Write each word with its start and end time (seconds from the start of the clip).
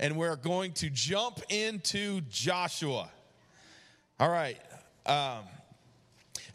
and 0.00 0.16
we're 0.16 0.36
going 0.36 0.72
to 0.72 0.90
jump 0.90 1.40
into 1.48 2.20
Joshua. 2.22 3.08
All 4.20 4.30
right. 4.30 4.58
Um, 5.06 5.44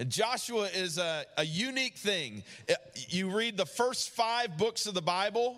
Joshua 0.07 0.69
is 0.73 0.97
a, 0.97 1.25
a 1.37 1.43
unique 1.43 1.97
thing. 1.97 2.43
You 3.09 3.35
read 3.35 3.57
the 3.57 3.65
first 3.65 4.11
five 4.11 4.57
books 4.57 4.85
of 4.85 4.93
the 4.93 5.01
Bible, 5.01 5.57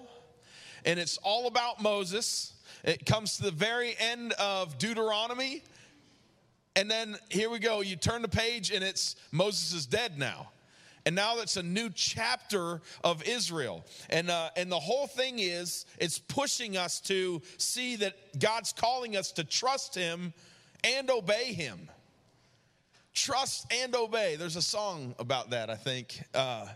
and 0.83 0.99
it's 0.99 1.17
all 1.17 1.47
about 1.47 1.81
Moses. 1.81 2.54
It 2.83 3.05
comes 3.05 3.38
to 3.38 3.44
the 3.44 3.52
very 3.52 3.95
end 4.00 4.34
of 4.34 4.79
Deuteronomy, 4.79 5.63
and 6.75 6.89
then 6.89 7.18
here 7.29 7.52
we 7.52 7.59
go. 7.59 7.82
You 7.82 7.95
turn 7.95 8.23
the 8.23 8.27
page, 8.27 8.71
and 8.71 8.84
it's 8.84 9.16
Moses 9.32 9.73
is 9.73 9.86
dead 9.86 10.18
now. 10.18 10.50
And 11.05 11.15
now 11.15 11.39
it's 11.39 11.57
a 11.57 11.63
new 11.63 11.89
chapter 11.89 12.81
of 13.04 13.23
Israel. 13.27 13.83
And, 14.09 14.29
uh, 14.29 14.50
and 14.55 14.71
the 14.71 14.79
whole 14.79 15.07
thing 15.07 15.39
is, 15.39 15.86
it's 15.97 16.20
pushing 16.20 16.77
us 16.77 17.00
to 17.01 17.41
see 17.57 17.95
that 17.97 18.39
God's 18.39 18.73
calling 18.73 19.18
us 19.18 19.32
to 19.33 19.43
trust 19.43 19.95
Him 19.95 20.33
and 20.83 21.09
obey 21.09 21.54
Him. 21.54 21.89
Trust 23.14 23.71
and 23.73 23.95
obey. 23.95 24.36
There's 24.36 24.56
a 24.56 24.61
song 24.61 25.15
about 25.19 25.50
that, 25.50 25.69
I 25.69 25.75
think. 25.75 26.21
Uh, 26.33 26.68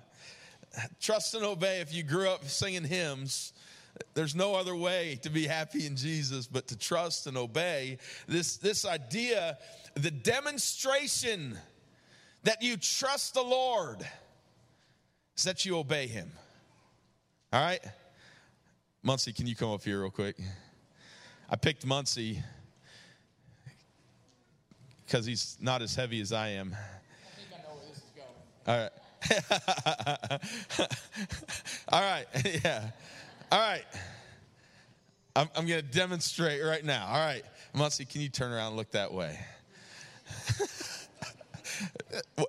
trust 0.99 1.33
and 1.35 1.43
obey. 1.43 1.81
If 1.81 1.93
you 1.93 2.03
grew 2.03 2.29
up 2.29 2.45
singing 2.45 2.83
hymns, 2.83 3.53
there's 4.13 4.35
no 4.35 4.55
other 4.55 4.75
way 4.75 5.19
to 5.21 5.29
be 5.29 5.47
happy 5.47 5.85
in 5.85 5.95
Jesus 5.95 6.47
but 6.47 6.67
to 6.67 6.77
trust 6.77 7.27
and 7.27 7.37
obey. 7.37 7.97
This, 8.27 8.57
this 8.57 8.85
idea, 8.85 9.57
the 9.93 10.11
demonstration 10.11 11.57
that 12.45 12.61
you 12.61 12.77
trust 12.77 13.33
the 13.33 13.43
Lord 13.43 14.07
is 15.35 15.43
that 15.43 15.65
you 15.65 15.77
obey 15.77 16.07
Him. 16.07 16.31
All 17.51 17.61
right? 17.61 17.81
Muncie, 19.03 19.33
can 19.33 19.45
you 19.45 19.55
come 19.55 19.71
up 19.71 19.83
here 19.83 20.01
real 20.01 20.09
quick? 20.09 20.37
I 21.49 21.55
picked 21.55 21.85
Muncie 21.85 22.41
because 25.05 25.25
he's 25.25 25.57
not 25.61 25.81
as 25.81 25.95
heavy 25.95 26.21
as 26.21 26.31
I 26.31 26.49
am. 26.49 26.75
I 28.65 28.71
All 28.71 28.77
right. 28.77 28.91
All 31.89 32.01
right. 32.01 32.25
Yeah. 32.63 32.89
All 33.51 33.59
right. 33.59 33.85
I'm, 35.35 35.49
I'm 35.55 35.67
going 35.67 35.81
to 35.81 35.87
demonstrate 35.87 36.63
right 36.63 36.83
now. 36.83 37.05
All 37.07 37.25
right. 37.25 37.43
Muncie, 37.73 38.05
can 38.05 38.21
you 38.21 38.29
turn 38.29 38.51
around 38.51 38.69
and 38.69 38.77
look 38.77 38.91
that 38.91 39.13
way? 39.13 39.37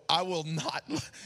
I 0.09 0.23
will 0.23 0.45
not, 0.45 0.85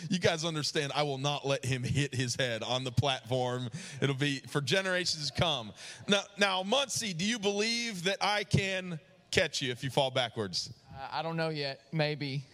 you 0.09 0.19
guys 0.19 0.45
understand, 0.45 0.93
I 0.95 1.03
will 1.03 1.19
not 1.19 1.47
let 1.47 1.65
him 1.65 1.83
hit 1.83 2.15
his 2.15 2.37
head 2.37 2.63
on 2.63 2.85
the 2.85 2.93
platform. 2.93 3.69
It'll 4.01 4.15
be 4.15 4.41
for 4.49 4.61
generations 4.61 5.31
to 5.31 5.41
come. 5.41 5.73
Now, 6.09 6.23
now 6.39 6.63
Muncie, 6.63 7.13
do 7.13 7.25
you 7.25 7.39
believe 7.39 8.05
that 8.05 8.19
I 8.21 8.45
can 8.45 9.01
catch 9.31 9.61
you 9.61 9.71
if 9.73 9.83
you 9.83 9.91
fall 9.91 10.11
backwards? 10.11 10.73
I 11.13 11.23
don't 11.23 11.37
know 11.37 11.49
yet. 11.49 11.81
Maybe. 11.93 12.45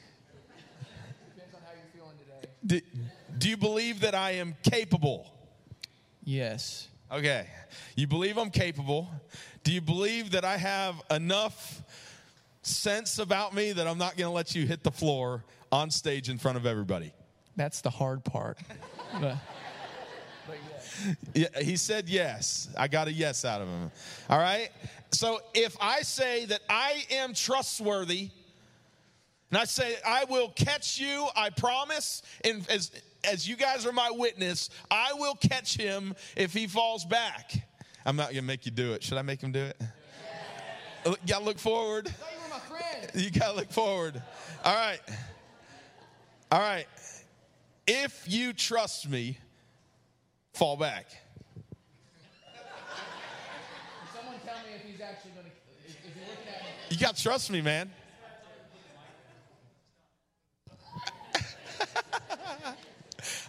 Depends 1.35 1.55
on 1.55 1.61
how 1.63 1.73
you're 1.73 2.03
feeling 2.03 2.17
today. 2.19 2.53
Do, 2.65 2.81
do 3.39 3.49
you 3.49 3.57
believe 3.57 4.01
that 4.01 4.15
I 4.15 4.33
am 4.33 4.57
capable? 4.63 5.31
Yes. 6.25 6.89
Okay. 7.13 7.47
You 7.97 8.07
believe 8.07 8.39
I'm 8.39 8.51
capable. 8.51 9.09
Do 9.63 9.73
you 9.73 9.81
believe 9.81 10.33
that 10.33 10.45
I 10.45 10.57
have 10.57 11.03
enough 11.11 11.83
sense 12.63 13.19
about 13.19 13.55
me 13.55 13.73
that 13.73 13.87
I'm 13.87 13.99
not 13.99 14.17
going 14.17 14.29
to 14.29 14.35
let 14.35 14.55
you 14.55 14.67
hit 14.67 14.83
the 14.83 14.91
floor 14.91 15.45
on 15.73 15.91
stage 15.91 16.29
in 16.29 16.39
front 16.39 16.57
of 16.57 16.67
everybody? 16.67 17.13
That's 17.57 17.81
the 17.81 17.91
hard 17.91 18.25
part. 18.25 18.59
but, 19.21 19.37
but 20.47 20.57
yeah. 21.35 21.49
yeah, 21.55 21.63
he 21.63 21.77
said 21.77 22.09
yes. 22.09 22.69
I 22.77 22.89
got 22.89 23.09
a 23.09 23.13
yes 23.13 23.45
out 23.45 23.61
of 23.61 23.69
him. 23.69 23.91
All 24.29 24.39
right. 24.39 24.71
So 25.11 25.41
if 25.55 25.77
I 25.81 26.03
say 26.03 26.45
that 26.47 26.61
I 26.69 27.05
am 27.11 27.33
trustworthy, 27.33 28.31
and 29.51 29.59
I 29.59 29.65
say, 29.65 29.95
I 30.05 30.25
will 30.25 30.49
catch 30.51 30.99
you, 30.99 31.27
I 31.37 31.51
promise, 31.51 32.23
and 32.45 32.69
as, 32.69 32.91
as 33.25 33.49
you 33.49 33.57
guys 33.57 33.87
are 33.87 33.93
my 33.93 34.11
witness, 34.11 34.71
I 34.91 35.13
will 35.15 35.37
catch 35.37 35.77
him 35.77 36.15
if 36.37 36.53
he 36.53 36.67
falls 36.67 37.05
back. 37.05 37.53
I'm 38.05 38.17
not 38.17 38.31
gonna 38.31 38.43
make 38.43 38.67
you 38.67 38.73
do 38.73 38.93
it. 38.93 39.03
Should 39.03 39.19
I 39.19 39.23
make 39.23 39.41
him 39.41 39.53
do 39.53 39.65
it? 39.65 39.77
Yeah. 39.81 41.11
You 41.11 41.17
gotta 41.27 41.45
look 41.45 41.59
forward. 41.59 42.13
You, 43.15 43.23
you 43.23 43.31
gotta 43.31 43.55
look 43.55 43.71
forward. 43.71 44.21
All 44.65 44.75
right. 44.75 45.01
All 46.51 46.61
right. 46.61 46.87
If 47.87 48.25
you 48.27 48.53
trust 48.53 49.09
me, 49.09 49.39
fall 50.55 50.77
back. 50.77 51.07
You 56.89 56.97
got 56.99 57.17
to 57.17 57.23
trust 57.23 57.51
me, 57.51 57.61
man. 57.61 57.91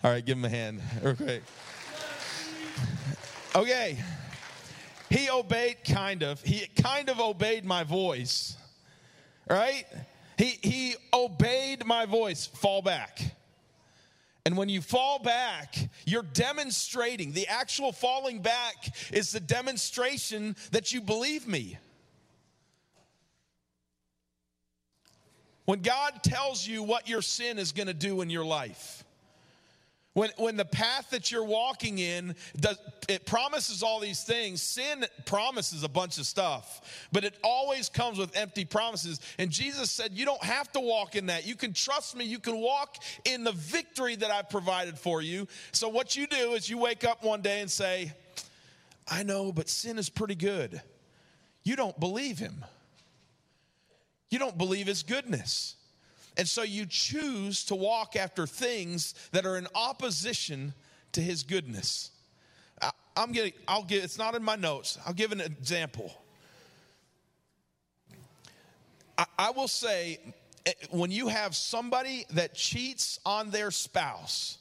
All 0.03 0.11
right, 0.11 0.25
give 0.25 0.37
him 0.37 0.45
a 0.45 0.49
hand 0.49 0.81
real 1.03 1.15
quick. 1.15 1.43
Okay. 3.55 3.97
He 5.09 5.29
obeyed 5.29 5.77
kind 5.87 6.23
of. 6.23 6.41
He 6.41 6.65
kind 6.81 7.09
of 7.09 7.19
obeyed 7.19 7.63
my 7.63 7.83
voice. 7.83 8.57
Right? 9.49 9.85
He 10.37 10.59
he 10.61 10.95
obeyed 11.13 11.85
my 11.85 12.05
voice. 12.05 12.45
Fall 12.45 12.81
back. 12.81 13.19
And 14.45 14.55
when 14.55 14.69
you 14.69 14.81
fall 14.81 15.19
back, 15.19 15.75
you're 16.05 16.23
demonstrating. 16.23 17.33
The 17.33 17.47
actual 17.47 17.91
falling 17.91 18.41
back 18.41 18.75
is 19.11 19.31
the 19.33 19.41
demonstration 19.41 20.55
that 20.71 20.93
you 20.93 21.01
believe 21.01 21.47
me. 21.47 21.77
When 25.65 25.81
God 25.81 26.23
tells 26.23 26.65
you 26.65 26.81
what 26.81 27.09
your 27.09 27.21
sin 27.21 27.59
is 27.59 27.73
going 27.73 27.87
to 27.87 27.93
do 27.93 28.21
in 28.21 28.29
your 28.29 28.45
life, 28.45 29.03
when, 30.17 30.31
when 30.37 30.57
the 30.57 30.65
path 30.65 31.11
that 31.11 31.31
you're 31.31 31.43
walking 31.43 31.99
in, 31.99 32.33
does, 32.59 32.79
it 33.07 33.27
promises 33.27 33.83
all 33.83 33.99
these 33.99 34.23
things. 34.23 34.63
Sin 34.63 35.05
promises 35.25 35.83
a 35.83 35.87
bunch 35.87 36.17
of 36.17 36.25
stuff, 36.25 37.07
but 37.11 37.23
it 37.23 37.37
always 37.43 37.87
comes 37.87 38.17
with 38.17 38.35
empty 38.35 38.65
promises. 38.65 39.19
And 39.37 39.51
Jesus 39.51 39.91
said, 39.91 40.13
You 40.13 40.25
don't 40.25 40.43
have 40.43 40.71
to 40.71 40.79
walk 40.79 41.15
in 41.15 41.27
that. 41.27 41.45
You 41.45 41.53
can 41.53 41.71
trust 41.71 42.17
me. 42.17 42.25
You 42.25 42.39
can 42.39 42.57
walk 42.57 42.95
in 43.25 43.43
the 43.43 43.51
victory 43.51 44.15
that 44.15 44.31
I've 44.31 44.49
provided 44.49 44.97
for 44.97 45.21
you. 45.21 45.47
So, 45.71 45.87
what 45.87 46.15
you 46.15 46.25
do 46.25 46.53
is 46.53 46.67
you 46.67 46.79
wake 46.79 47.03
up 47.03 47.23
one 47.23 47.43
day 47.43 47.61
and 47.61 47.69
say, 47.69 48.11
I 49.07 49.21
know, 49.21 49.51
but 49.51 49.69
sin 49.69 49.99
is 49.99 50.09
pretty 50.09 50.33
good. 50.33 50.81
You 51.61 51.75
don't 51.75 51.99
believe 51.99 52.39
him. 52.39 52.65
You 54.31 54.39
don't 54.39 54.57
believe 54.57 54.87
his 54.87 55.03
goodness. 55.03 55.75
And 56.37 56.47
so 56.47 56.61
you 56.61 56.85
choose 56.85 57.65
to 57.65 57.75
walk 57.75 58.15
after 58.15 58.45
things 58.45 59.15
that 59.31 59.45
are 59.45 59.57
in 59.57 59.67
opposition 59.73 60.73
to 61.13 61.21
his 61.21 61.41
goodness. 61.41 62.11
I, 62.79 62.91
am 63.17 63.31
getting, 63.31 63.53
I'll 63.67 63.83
give, 63.83 64.03
it's 64.03 64.19
not 64.19 64.35
in 64.35 64.43
my 64.43 64.55
notes. 64.55 64.99
I'll 65.05 65.13
give 65.13 65.31
an 65.31 65.41
example. 65.41 66.13
I, 69.17 69.25
I 69.39 69.49
will 69.49 69.67
say, 69.67 70.19
eh, 70.67 70.73
when 70.91 71.09
you 71.09 71.27
have 71.27 71.55
somebody 71.55 72.25
that 72.29 72.53
cheats 72.53 73.19
on 73.25 73.49
their 73.49 73.71
spouse, 73.71 74.59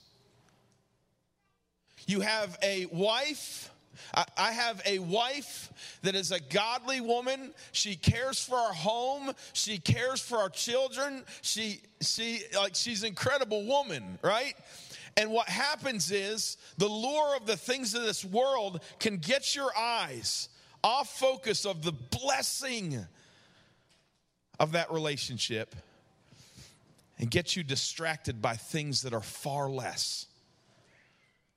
you 2.07 2.21
have 2.21 2.57
a 2.63 2.87
wife 2.87 3.71
I, 4.37 4.53
have 4.53 4.83
a 4.87 4.99
wife 4.99 5.99
that 6.03 6.15
is 6.15 6.33
a 6.33 6.41
godly 6.41 7.01
woman. 7.01 7.53
She 7.73 7.97
cares 7.97 8.43
for 8.43 8.57
our 8.57 8.73
home. 8.73 9.33
She 9.53 9.79
cares 9.79 10.21
for 10.21 10.39
our 10.39 10.49
children. 10.49 11.25
She, 11.43 11.81
she, 12.01 12.41
like, 12.55 12.75
she's 12.75 13.03
an 13.03 13.09
incredible 13.09 13.65
woman, 13.65 14.19
right? 14.23 14.55
And 15.17 15.31
what 15.31 15.49
happens 15.49 16.11
is 16.11 16.57
the 16.77 16.89
lure 16.89 17.37
of 17.37 17.47
the 17.47 17.57
things 17.57 17.95
of 17.95 18.03
this 18.03 18.25
world 18.25 18.83
can 18.99 19.17
get 19.17 19.55
your 19.55 19.71
eyes 19.77 20.49
off 20.84 21.19
focus 21.19 21.65
of 21.65 21.83
the 21.83 21.93
blessing 21.93 23.07
of 24.60 24.72
that 24.72 24.93
relationship 24.93 25.75
and 27.19 27.31
get 27.31 27.57
you 27.57 27.63
distracted 27.63 28.43
by 28.43 28.57
things 28.57 29.03
that 29.03 29.15
are 29.15 29.22
far 29.22 29.71
less. 29.71 30.27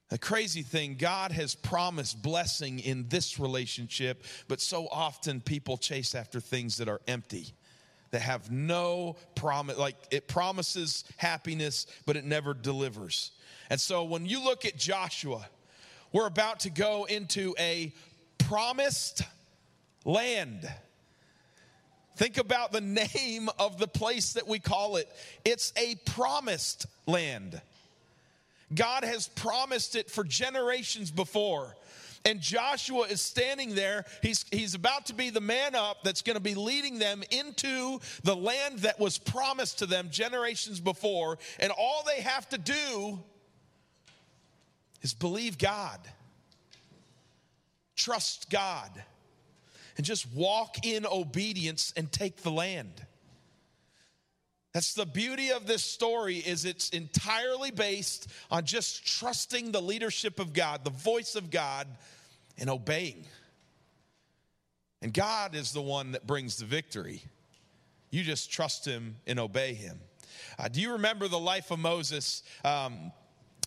The 0.10 0.18
crazy 0.18 0.64
thing, 0.64 0.96
God 0.98 1.32
has 1.32 1.54
promised 1.54 2.22
blessing 2.22 2.80
in 2.80 3.08
this 3.10 3.40
relationship, 3.40 4.24
but 4.48 4.60
so 4.60 4.88
often 4.92 5.40
people 5.40 5.78
chase 5.78 6.16
after 6.16 6.40
things 6.40 6.78
that 6.78 6.90
are 6.90 7.00
empty, 7.08 7.54
that 8.10 8.22
have 8.22 8.52
no 8.52 9.18
promise. 9.36 9.78
Like 9.78 9.96
it 10.10 10.28
promises 10.28 11.04
happiness, 11.18 11.86
but 12.08 12.18
it 12.18 12.26
never 12.26 12.56
delivers. 12.56 13.32
And 13.70 13.80
so 13.80 14.04
when 14.04 14.26
you 14.26 14.44
look 14.44 14.66
at 14.66 14.78
Joshua, 14.78 15.48
we're 16.12 16.26
about 16.26 16.62
to 16.62 16.72
go 16.72 17.06
into 17.06 17.54
a 17.60 17.94
promised 18.40 19.22
land. 20.06 20.68
Think 22.16 22.40
about 22.40 22.72
the 22.72 22.82
name 23.16 23.48
of 23.60 23.78
the 23.78 23.88
place 23.88 24.34
that 24.34 24.48
we 24.48 24.58
call 24.58 24.96
it. 24.96 25.08
It's 25.46 25.72
a 25.78 25.96
promised 26.06 26.88
land. 27.06 27.62
God 28.74 29.04
has 29.04 29.28
promised 29.28 29.96
it 29.96 30.10
for 30.10 30.24
generations 30.24 31.12
before. 31.12 31.76
And 32.26 32.42
Joshua 32.42 33.04
is 33.04 33.22
standing 33.22 33.76
there. 33.76 34.06
He's, 34.22 34.46
he's 34.52 34.76
about 34.76 35.06
to 35.06 35.14
be 35.14 35.30
the 35.30 35.42
man 35.42 35.74
up 35.74 36.04
that's 36.04 36.22
going 36.22 36.36
to 36.36 36.42
be 36.42 36.54
leading 36.54 37.00
them 37.00 37.24
into 37.32 38.00
the 38.24 38.36
land 38.36 38.80
that 38.80 39.00
was 39.00 39.18
promised 39.18 39.80
to 39.80 39.86
them 39.86 40.10
generations 40.12 40.80
before. 40.80 41.40
And 41.60 41.72
all 41.72 42.04
they 42.06 42.22
have 42.22 42.48
to 42.50 42.58
do 42.58 43.20
is 45.02 45.14
believe 45.14 45.58
God, 45.58 46.00
trust 47.96 48.50
God, 48.50 48.92
and 49.96 50.06
just 50.06 50.32
walk 50.34 50.86
in 50.86 51.06
obedience 51.06 51.94
and 51.96 52.12
take 52.12 52.38
the 52.38 52.52
land. 52.52 53.06
That's 54.74 54.94
the 54.94 55.06
beauty 55.06 55.52
of 55.52 55.66
this 55.66 55.84
story 55.84 56.38
is 56.38 56.64
it's 56.64 56.90
entirely 56.90 57.72
based 57.72 58.28
on 58.52 58.66
just 58.66 59.06
trusting 59.06 59.72
the 59.72 59.82
leadership 59.82 60.40
of 60.40 60.54
God, 60.54 60.84
the 60.84 60.92
voice 60.92 61.36
of 61.36 61.50
God 61.50 61.88
and 62.58 62.70
obeying. 62.70 63.26
And 65.02 65.14
God 65.14 65.56
is 65.56 65.72
the 65.72 65.82
one 65.82 66.12
that 66.12 66.28
brings 66.28 66.58
the 66.58 66.66
victory. 66.66 67.24
You 68.12 68.24
just 68.24 68.52
trust 68.52 68.86
him 68.86 69.16
and 69.26 69.40
obey 69.40 69.74
him. 69.74 70.00
Uh, 70.58 70.68
do 70.68 70.82
you 70.82 70.94
remember 70.94 71.28
the 71.28 71.40
life 71.40 71.72
of 71.72 71.80
Moses? 71.80 72.44
Um, 72.64 73.12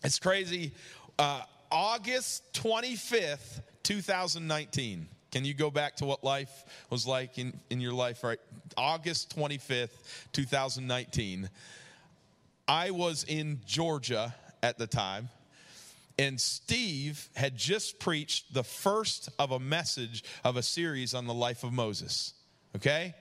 it's 0.03 0.19
crazy. 0.19 0.73
Uh, 1.19 1.41
August 1.71 2.43
25th, 2.53 3.61
2019. 3.83 5.07
Can 5.33 5.45
you 5.45 5.55
go 5.55 5.71
back 5.71 5.95
to 5.95 6.05
what 6.05 6.23
life 6.23 6.63
was 6.91 7.07
like 7.07 7.39
in, 7.39 7.59
in 7.71 7.81
your 7.81 7.91
life, 7.91 8.23
right? 8.23 8.37
August 8.77 9.35
25th, 9.35 9.89
2019. 10.31 11.49
I 12.67 12.91
was 12.91 13.23
in 13.23 13.59
Georgia 13.65 14.35
at 14.61 14.77
the 14.77 14.85
time, 14.85 15.29
and 16.19 16.39
Steve 16.39 17.29
had 17.33 17.57
just 17.57 17.97
preached 17.97 18.53
the 18.53 18.63
first 18.63 19.29
of 19.39 19.49
a 19.49 19.59
message 19.59 20.23
of 20.43 20.55
a 20.55 20.61
series 20.61 21.15
on 21.15 21.25
the 21.25 21.33
life 21.33 21.63
of 21.63 21.73
Moses. 21.73 22.35
Okay? 22.75 23.15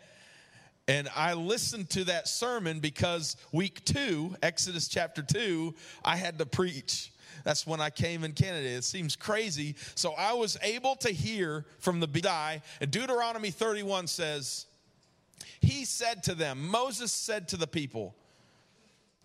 And 0.86 1.08
I 1.16 1.32
listened 1.32 1.88
to 1.90 2.04
that 2.04 2.28
sermon 2.28 2.80
because 2.80 3.38
week 3.52 3.86
two, 3.86 4.36
Exodus 4.42 4.86
chapter 4.86 5.22
two, 5.22 5.74
I 6.04 6.16
had 6.16 6.38
to 6.40 6.44
preach. 6.44 7.10
That's 7.44 7.66
when 7.66 7.80
I 7.80 7.90
came 7.90 8.24
in 8.24 8.32
Canada. 8.32 8.68
It 8.68 8.84
seems 8.84 9.16
crazy. 9.16 9.76
So 9.94 10.12
I 10.12 10.32
was 10.32 10.56
able 10.62 10.96
to 10.96 11.10
hear 11.10 11.64
from 11.78 12.00
the 12.00 12.08
Bidai. 12.08 12.62
And 12.80 12.90
Deuteronomy 12.90 13.50
31 13.50 14.06
says, 14.06 14.66
He 15.60 15.84
said 15.84 16.22
to 16.24 16.34
them, 16.34 16.68
Moses 16.68 17.12
said 17.12 17.48
to 17.48 17.56
the 17.56 17.66
people, 17.66 18.14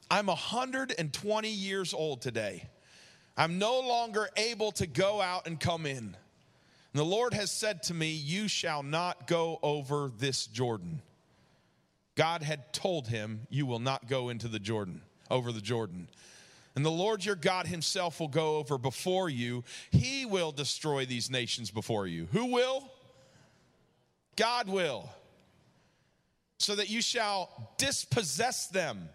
I'm 0.10 0.28
120 0.28 1.50
years 1.50 1.94
old 1.94 2.22
today. 2.22 2.70
I'm 3.36 3.60
no 3.60 3.80
longer 3.80 4.30
able 4.36 4.72
to 4.74 4.88
go 4.88 5.22
out 5.22 5.48
and 5.48 5.60
come 5.60 5.86
in. 5.86 5.98
And 5.98 6.16
the 6.94 7.04
Lord 7.04 7.34
has 7.34 7.52
said 7.52 7.84
to 7.84 7.94
me, 7.94 8.12
You 8.12 8.48
shall 8.48 8.82
not 8.82 9.28
go 9.28 9.60
over 9.62 10.12
this 10.18 10.48
Jordan. 10.48 11.02
God 12.16 12.42
had 12.42 12.74
told 12.74 13.08
him, 13.08 13.42
You 13.50 13.66
will 13.68 13.80
not 13.80 14.08
go 14.08 14.30
into 14.30 14.48
the 14.48 14.60
Jordan, 14.60 15.02
over 15.30 15.52
the 15.52 15.62
Jordan. 15.62 16.10
And 16.78 16.86
the 16.86 16.92
Lord 16.92 17.26
your 17.26 17.34
God 17.34 17.66
himself 17.66 18.20
will 18.20 18.28
go 18.28 18.58
over 18.58 18.78
before 18.78 19.32
you. 19.32 19.64
He 19.90 20.28
will 20.28 20.52
destroy 20.52 21.08
these 21.08 21.28
nations 21.28 21.72
before 21.72 22.06
you. 22.06 22.28
Who 22.34 22.54
will? 22.54 22.88
God 24.36 24.70
will. 24.70 25.10
So 26.60 26.76
that 26.76 26.88
you 26.88 27.02
shall 27.02 27.74
dispossess 27.80 28.68
them. 28.68 29.10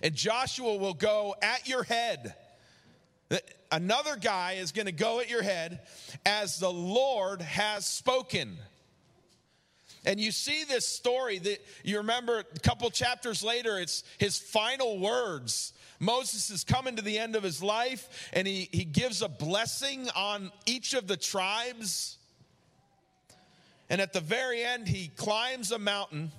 And 0.00 0.14
Joshua 0.14 0.76
will 0.76 0.94
go 0.94 1.34
at 1.42 1.66
your 1.66 1.82
head. 1.82 2.36
Another 3.72 4.14
guy 4.14 4.52
is 4.52 4.70
going 4.70 4.86
to 4.86 4.92
go 4.92 5.18
at 5.18 5.28
your 5.28 5.42
head 5.42 5.80
as 6.24 6.60
the 6.60 6.70
Lord 6.70 7.42
has 7.42 7.84
spoken. 7.84 8.56
And 10.04 10.18
you 10.18 10.32
see 10.32 10.64
this 10.64 10.86
story 10.86 11.38
that 11.38 11.64
you 11.84 11.98
remember 11.98 12.38
a 12.38 12.58
couple 12.60 12.90
chapters 12.90 13.42
later, 13.42 13.78
it's 13.78 14.02
his 14.18 14.38
final 14.38 14.98
words 14.98 15.74
Moses 16.00 16.48
is 16.48 16.64
coming 16.64 16.96
to 16.96 17.02
the 17.02 17.18
end 17.18 17.36
of 17.36 17.42
his 17.42 17.62
life 17.62 18.30
and 18.32 18.48
he, 18.48 18.70
he 18.72 18.84
gives 18.84 19.20
a 19.20 19.28
blessing 19.28 20.08
on 20.16 20.50
each 20.64 20.94
of 20.94 21.06
the 21.06 21.16
tribes. 21.16 22.16
And 23.90 24.00
at 24.00 24.14
the 24.14 24.20
very 24.20 24.64
end, 24.64 24.88
he 24.88 25.08
climbs 25.08 25.72
a 25.72 25.78
mountain 25.78 26.32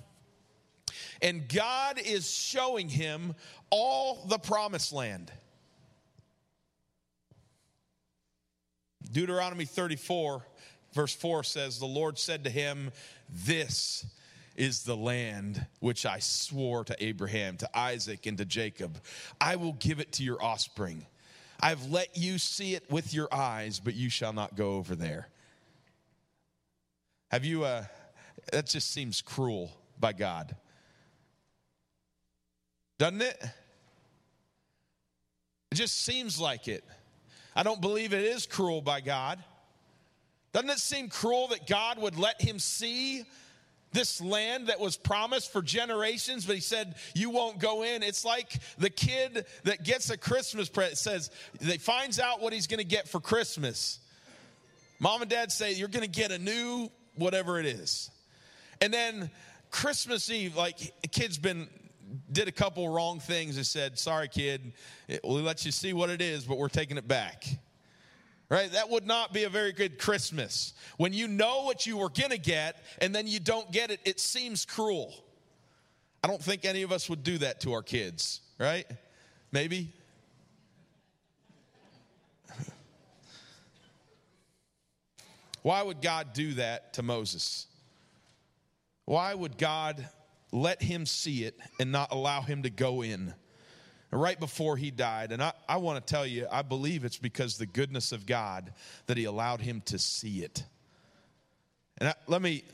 and 1.22 1.48
God 1.48 2.00
is 2.04 2.28
showing 2.28 2.88
him 2.88 3.36
all 3.70 4.26
the 4.26 4.38
promised 4.38 4.92
land. 4.92 5.30
Deuteronomy 9.12 9.64
34, 9.64 10.44
verse 10.92 11.14
4 11.14 11.44
says, 11.44 11.78
The 11.78 11.86
Lord 11.86 12.18
said 12.18 12.44
to 12.44 12.50
him, 12.50 12.92
This 13.28 14.04
is 14.56 14.84
the 14.84 14.96
land 14.96 15.66
which 15.80 16.04
I 16.04 16.18
swore 16.18 16.84
to 16.84 16.96
Abraham, 17.02 17.56
to 17.58 17.78
Isaac, 17.78 18.26
and 18.26 18.36
to 18.38 18.44
Jacob. 18.44 18.98
I 19.40 19.56
will 19.56 19.72
give 19.74 20.00
it 20.00 20.12
to 20.12 20.22
your 20.22 20.42
offspring. 20.42 21.06
I've 21.60 21.90
let 21.90 22.16
you 22.16 22.38
see 22.38 22.74
it 22.74 22.90
with 22.90 23.14
your 23.14 23.32
eyes, 23.32 23.80
but 23.80 23.94
you 23.94 24.10
shall 24.10 24.32
not 24.32 24.56
go 24.56 24.74
over 24.74 24.94
there. 24.94 25.28
Have 27.30 27.44
you, 27.44 27.64
uh, 27.64 27.84
that 28.52 28.66
just 28.66 28.90
seems 28.90 29.22
cruel 29.22 29.70
by 29.98 30.12
God. 30.12 30.54
Doesn't 32.98 33.22
it? 33.22 33.42
It 35.70 35.76
just 35.76 36.04
seems 36.04 36.38
like 36.38 36.68
it. 36.68 36.84
I 37.56 37.62
don't 37.62 37.80
believe 37.80 38.12
it 38.12 38.24
is 38.24 38.46
cruel 38.46 38.82
by 38.82 39.00
God. 39.00 39.42
Doesn't 40.52 40.70
it 40.70 40.78
seem 40.78 41.08
cruel 41.08 41.48
that 41.48 41.66
God 41.66 41.98
would 41.98 42.18
let 42.18 42.40
him 42.40 42.58
see 42.58 43.24
this 43.92 44.20
land 44.20 44.68
that 44.68 44.80
was 44.80 44.96
promised 44.96 45.52
for 45.52 45.62
generations, 45.62 46.46
but 46.46 46.54
he 46.54 46.60
said, 46.60 46.94
You 47.14 47.30
won't 47.30 47.58
go 47.58 47.82
in. 47.82 48.02
It's 48.02 48.24
like 48.24 48.60
the 48.78 48.90
kid 48.90 49.46
that 49.64 49.84
gets 49.84 50.10
a 50.10 50.16
Christmas 50.16 50.68
present, 50.68 50.98
says, 50.98 51.30
they 51.60 51.78
finds 51.78 52.18
out 52.18 52.40
what 52.40 52.52
he's 52.52 52.66
gonna 52.66 52.84
get 52.84 53.08
for 53.08 53.20
Christmas. 53.20 53.98
Mom 54.98 55.22
and 55.22 55.30
dad 55.30 55.52
say, 55.52 55.72
You're 55.72 55.88
gonna 55.88 56.06
get 56.06 56.30
a 56.32 56.38
new 56.38 56.90
whatever 57.16 57.58
it 57.58 57.66
is. 57.66 58.10
And 58.80 58.92
then 58.92 59.30
Christmas 59.70 60.30
Eve, 60.30 60.56
like 60.56 60.92
a 61.04 61.08
kid's 61.08 61.38
been 61.38 61.68
did 62.30 62.46
a 62.46 62.52
couple 62.52 62.86
wrong 62.88 63.20
things 63.20 63.56
and 63.56 63.66
said, 63.66 63.98
Sorry, 63.98 64.28
kid, 64.28 64.72
we'll 65.24 65.42
let 65.42 65.64
you 65.64 65.72
see 65.72 65.92
what 65.92 66.10
it 66.10 66.20
is, 66.20 66.44
but 66.44 66.58
we're 66.58 66.68
taking 66.68 66.98
it 66.98 67.08
back 67.08 67.46
right? 68.52 68.70
That 68.72 68.88
would 68.90 69.06
not 69.06 69.32
be 69.32 69.44
a 69.44 69.48
very 69.48 69.72
good 69.72 69.98
Christmas. 69.98 70.74
When 70.98 71.14
you 71.14 71.26
know 71.26 71.62
what 71.62 71.86
you 71.86 71.96
were 71.96 72.10
going 72.10 72.32
to 72.32 72.38
get 72.38 72.76
and 73.00 73.14
then 73.14 73.26
you 73.26 73.40
don't 73.40 73.72
get 73.72 73.90
it, 73.90 74.00
it 74.04 74.20
seems 74.20 74.66
cruel. 74.66 75.14
I 76.22 76.28
don't 76.28 76.42
think 76.42 76.66
any 76.66 76.82
of 76.82 76.92
us 76.92 77.08
would 77.08 77.24
do 77.24 77.38
that 77.38 77.60
to 77.60 77.72
our 77.72 77.82
kids, 77.82 78.42
right? 78.58 78.84
Maybe? 79.52 79.94
Why 85.62 85.80
would 85.82 86.02
God 86.02 86.34
do 86.34 86.52
that 86.54 86.92
to 86.94 87.02
Moses? 87.02 87.66
Why 89.06 89.32
would 89.32 89.56
God 89.56 90.06
let 90.52 90.82
him 90.82 91.06
see 91.06 91.44
it 91.44 91.58
and 91.80 91.90
not 91.90 92.12
allow 92.12 92.42
him 92.42 92.64
to 92.64 92.70
go 92.70 93.02
in? 93.02 93.32
Right 94.18 94.38
before 94.38 94.76
he 94.76 94.90
died. 94.90 95.32
And 95.32 95.42
I, 95.42 95.52
I 95.68 95.78
want 95.78 96.04
to 96.04 96.14
tell 96.14 96.26
you, 96.26 96.46
I 96.50 96.62
believe 96.62 97.04
it's 97.04 97.16
because 97.16 97.56
the 97.56 97.66
goodness 97.66 98.12
of 98.12 98.26
God 98.26 98.72
that 99.06 99.16
he 99.16 99.24
allowed 99.24 99.60
him 99.60 99.82
to 99.86 99.98
see 99.98 100.42
it. 100.42 100.64
And 101.98 102.10
I, 102.10 102.14
let 102.26 102.42
me 102.42 102.64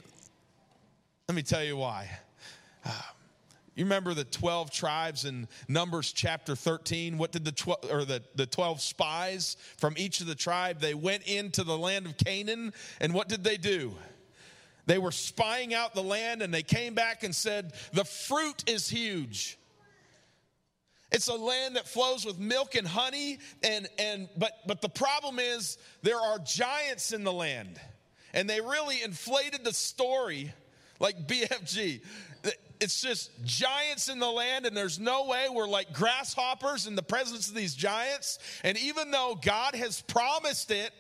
let 1.29 1.35
me 1.35 1.43
tell 1.43 1.63
you 1.63 1.77
why. 1.77 2.11
Uh, 2.85 2.91
you 3.75 3.85
remember 3.85 4.15
the 4.15 4.25
12 4.25 4.73
tribes 4.73 5.25
in 5.25 5.47
Numbers 5.69 6.11
chapter 6.13 6.57
13? 6.57 7.19
What 7.19 7.31
did 7.31 7.45
the 7.45 7.53
12 7.53 7.93
or 7.93 8.05
the, 8.05 8.23
the 8.35 8.47
12 8.47 8.81
spies 8.81 9.57
from 9.77 9.95
each 9.97 10.21
of 10.21 10.27
the 10.27 10.35
tribe 10.35 10.81
they 10.81 10.95
went 10.95 11.25
into 11.29 11.63
the 11.63 11.79
land 11.79 12.07
of 12.07 12.17
Canaan 12.17 12.73
and 13.01 13.15
what 13.15 13.29
did 13.29 13.45
they 13.45 13.57
do? 13.57 13.93
They 14.87 14.99
were 14.99 15.13
spying 15.13 15.75
out 15.75 15.95
the 15.95 16.03
land 16.03 16.43
and 16.43 16.53
they 16.53 16.63
came 16.63 16.95
back 16.95 17.23
and 17.23 17.35
said, 17.35 17.75
"The 17.93 18.05
fruit 18.05 18.65
is 18.67 18.89
huge." 18.89 19.59
It's 21.11 21.29
a 21.29 21.35
land 21.35 21.77
that 21.77 21.89
flows 21.89 22.25
with 22.25 22.39
milk 22.39 22.75
and 22.75 22.87
honey, 22.87 23.39
and, 23.63 23.89
and 23.99 24.29
but 24.37 24.53
but 24.67 24.83
the 24.83 24.91
problem 24.91 25.39
is 25.39 25.79
there 26.03 26.21
are 26.21 26.39
giants 26.39 27.13
in 27.13 27.25
the 27.25 27.33
land. 27.33 27.81
And 28.35 28.49
they 28.49 28.61
really 28.61 29.03
inflated 29.03 29.65
the 29.65 29.73
story 29.73 30.53
like 31.01 31.27
BFG. 31.27 32.03
It's 32.81 33.01
just 33.01 33.31
giants 33.45 34.09
in 34.09 34.21
the 34.21 34.31
land, 34.31 34.65
and 34.65 34.77
there's 34.77 35.01
no 35.01 35.27
way 35.27 35.47
we're 35.51 35.67
like 35.67 35.93
grasshoppers 35.93 36.87
in 36.87 36.95
the 36.95 37.03
presence 37.03 37.49
of 37.49 37.55
these 37.55 37.75
giants. 37.75 38.39
And 38.63 38.79
even 38.79 39.11
though 39.11 39.37
God 39.41 39.75
has 39.75 40.01
promised 40.03 40.71
it, 40.71 40.93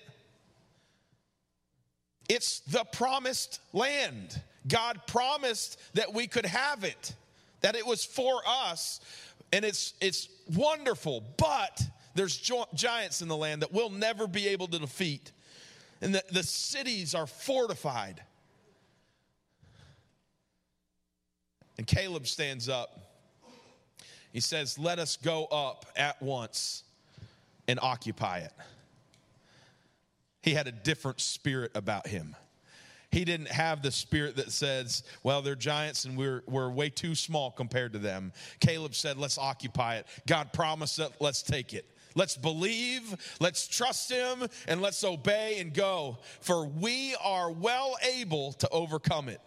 it's 2.29 2.61
the 2.61 2.85
promised 2.85 3.61
land. 3.73 4.41
God 4.67 5.03
promised 5.07 5.79
that 5.95 6.12
we 6.12 6.27
could 6.27 6.47
have 6.47 6.83
it, 6.83 7.15
that 7.61 7.77
it 7.77 7.87
was 7.87 8.05
for 8.05 8.41
us 8.45 9.00
and 9.52 9.64
it's 9.64 9.95
it's 10.00 10.28
wonderful 10.55 11.25
but 11.37 11.83
there's 12.14 12.37
giants 12.75 13.23
in 13.23 13.28
the 13.28 13.37
land 13.37 13.62
that 13.62 13.73
we'll 13.73 13.90
never 13.90 14.26
be 14.26 14.49
able 14.49 14.67
to 14.67 14.78
defeat 14.78 15.33
and 16.00 16.14
the, 16.14 16.23
the 16.31 16.43
cities 16.43 17.14
are 17.14 17.26
fortified. 17.26 18.23
And 21.76 21.87
Caleb 21.87 22.26
stands 22.26 22.69
up. 22.69 22.99
He 24.33 24.40
says, 24.40 24.78
Let 24.78 24.99
us 24.99 25.17
go 25.17 25.47
up 25.47 25.87
at 25.97 26.21
once 26.23 26.85
and 27.67 27.78
occupy 27.81 28.38
it. 28.38 28.52
He 30.43 30.55
had 30.55 30.67
a 30.67 30.73
different 30.73 31.21
spirit 31.21 31.73
about 31.75 32.07
him. 32.07 32.37
He 33.11 33.25
didn't 33.25 33.49
have 33.49 33.83
the 33.83 33.91
spirit 33.91 34.37
that 34.37 34.53
says, 34.53 35.03
well, 35.23 35.41
they're 35.41 35.55
giants 35.55 36.05
and 36.05 36.17
we're, 36.17 36.43
we're 36.47 36.69
way 36.69 36.91
too 36.91 37.15
small 37.15 37.50
compared 37.50 37.95
to 37.95 37.99
them. 37.99 38.33
Caleb 38.61 38.95
said, 38.95 39.17
let's 39.17 39.38
occupy 39.38 39.97
it. 39.97 40.07
God 40.27 40.53
promised 40.53 40.99
it, 40.99 41.11
let's 41.19 41.43
take 41.43 41.73
it. 41.73 41.87
Let's 42.15 42.37
believe, 42.37 43.15
let's 43.41 43.69
trust 43.69 44.11
him, 44.11 44.49
and 44.67 44.83
let's 44.83 45.05
obey 45.05 45.61
and 45.61 45.73
go, 45.73 46.19
for 46.41 46.67
we 46.67 47.15
are 47.23 47.50
well 47.50 47.97
able 48.17 48.55
to 48.55 48.69
overcome 48.71 49.29
it. 49.29 49.41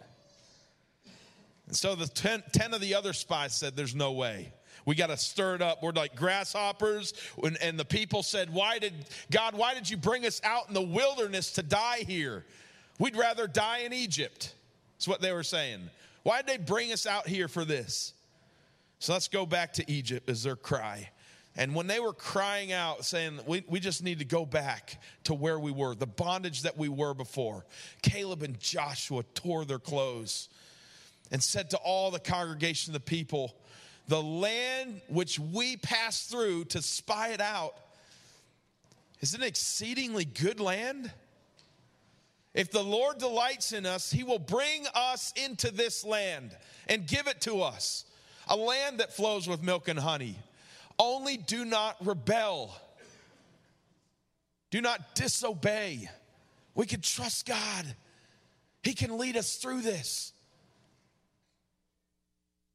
And 1.66 1.76
so 1.76 1.94
the 1.94 2.06
ten, 2.06 2.42
10 2.52 2.74
of 2.74 2.80
the 2.80 2.94
other 2.94 3.12
spies 3.12 3.54
said, 3.54 3.76
There's 3.76 3.94
no 3.94 4.12
way. 4.12 4.52
We 4.84 4.94
got 4.94 5.08
to 5.08 5.16
stir 5.16 5.56
it 5.56 5.62
up. 5.62 5.82
We're 5.82 5.92
like 5.92 6.16
grasshoppers. 6.16 7.14
And, 7.42 7.56
and 7.62 7.78
the 7.78 7.84
people 7.84 8.22
said, 8.22 8.52
Why 8.52 8.78
did 8.78 8.92
God, 9.30 9.54
why 9.54 9.74
did 9.74 9.88
you 9.88 9.96
bring 9.96 10.24
us 10.24 10.40
out 10.44 10.68
in 10.68 10.74
the 10.74 10.82
wilderness 10.82 11.52
to 11.52 11.62
die 11.62 12.04
here? 12.06 12.44
We'd 12.98 13.16
rather 13.16 13.46
die 13.46 13.78
in 13.80 13.92
Egypt. 13.92 14.54
That's 14.96 15.08
what 15.08 15.20
they 15.20 15.32
were 15.32 15.42
saying. 15.42 15.80
Why 16.22 16.42
did 16.42 16.46
they 16.46 16.64
bring 16.64 16.92
us 16.92 17.06
out 17.06 17.26
here 17.26 17.48
for 17.48 17.64
this? 17.64 18.12
So 18.98 19.12
let's 19.12 19.28
go 19.28 19.46
back 19.46 19.72
to 19.74 19.90
Egypt 19.90 20.30
is 20.30 20.44
their 20.44 20.56
cry. 20.56 21.10
And 21.56 21.74
when 21.74 21.86
they 21.86 22.00
were 22.00 22.12
crying 22.12 22.72
out, 22.72 23.04
saying, 23.04 23.40
we, 23.46 23.62
we 23.68 23.78
just 23.78 24.02
need 24.02 24.20
to 24.20 24.24
go 24.24 24.46
back 24.46 25.00
to 25.24 25.34
where 25.34 25.58
we 25.58 25.70
were, 25.70 25.94
the 25.94 26.06
bondage 26.06 26.62
that 26.62 26.78
we 26.78 26.88
were 26.88 27.12
before, 27.12 27.66
Caleb 28.00 28.42
and 28.42 28.58
Joshua 28.58 29.22
tore 29.34 29.64
their 29.64 29.78
clothes 29.78 30.48
and 31.30 31.42
said 31.42 31.70
to 31.70 31.76
all 31.78 32.10
the 32.10 32.20
congregation 32.20 32.94
of 32.94 32.94
the 32.94 33.10
people, 33.10 33.54
The 34.08 34.22
land 34.22 35.02
which 35.08 35.38
we 35.38 35.76
passed 35.76 36.30
through 36.30 36.66
to 36.66 36.80
spy 36.80 37.30
it 37.30 37.40
out 37.40 37.74
is 39.20 39.34
an 39.34 39.42
exceedingly 39.42 40.24
good 40.24 40.58
land. 40.58 41.10
If 42.54 42.70
the 42.70 42.82
Lord 42.82 43.18
delights 43.18 43.72
in 43.72 43.86
us, 43.86 44.10
he 44.10 44.24
will 44.24 44.38
bring 44.38 44.86
us 44.94 45.32
into 45.36 45.70
this 45.70 46.04
land 46.04 46.56
and 46.88 47.06
give 47.06 47.26
it 47.26 47.40
to 47.42 47.62
us, 47.62 48.04
a 48.46 48.56
land 48.56 49.00
that 49.00 49.12
flows 49.12 49.48
with 49.48 49.62
milk 49.62 49.88
and 49.88 49.98
honey. 49.98 50.36
Only 50.98 51.38
do 51.38 51.64
not 51.64 51.96
rebel. 52.04 52.74
Do 54.70 54.80
not 54.80 55.14
disobey. 55.14 56.10
We 56.74 56.86
can 56.86 57.00
trust 57.00 57.46
God. 57.46 57.86
He 58.82 58.94
can 58.94 59.16
lead 59.18 59.36
us 59.36 59.56
through 59.56 59.82
this. 59.82 60.32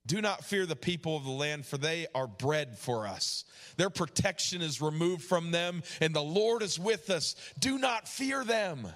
Do 0.08 0.22
not 0.22 0.46
fear 0.46 0.66
the 0.66 0.76
people 0.76 1.18
of 1.18 1.26
the 1.26 1.32
land, 1.32 1.66
for 1.66 1.78
they 1.78 2.08
are 2.16 2.28
bread 2.28 2.78
for 2.78 3.06
us. 3.06 3.44
Their 3.76 3.90
protection 3.90 4.62
is 4.62 4.82
removed 4.82 5.24
from 5.24 5.52
them, 5.52 5.84
and 6.00 6.16
the 6.16 6.24
Lord 6.24 6.64
is 6.64 6.80
with 6.80 7.10
us. 7.10 7.36
Do 7.60 7.78
not 7.78 8.08
fear 8.08 8.46
them. 8.46 8.88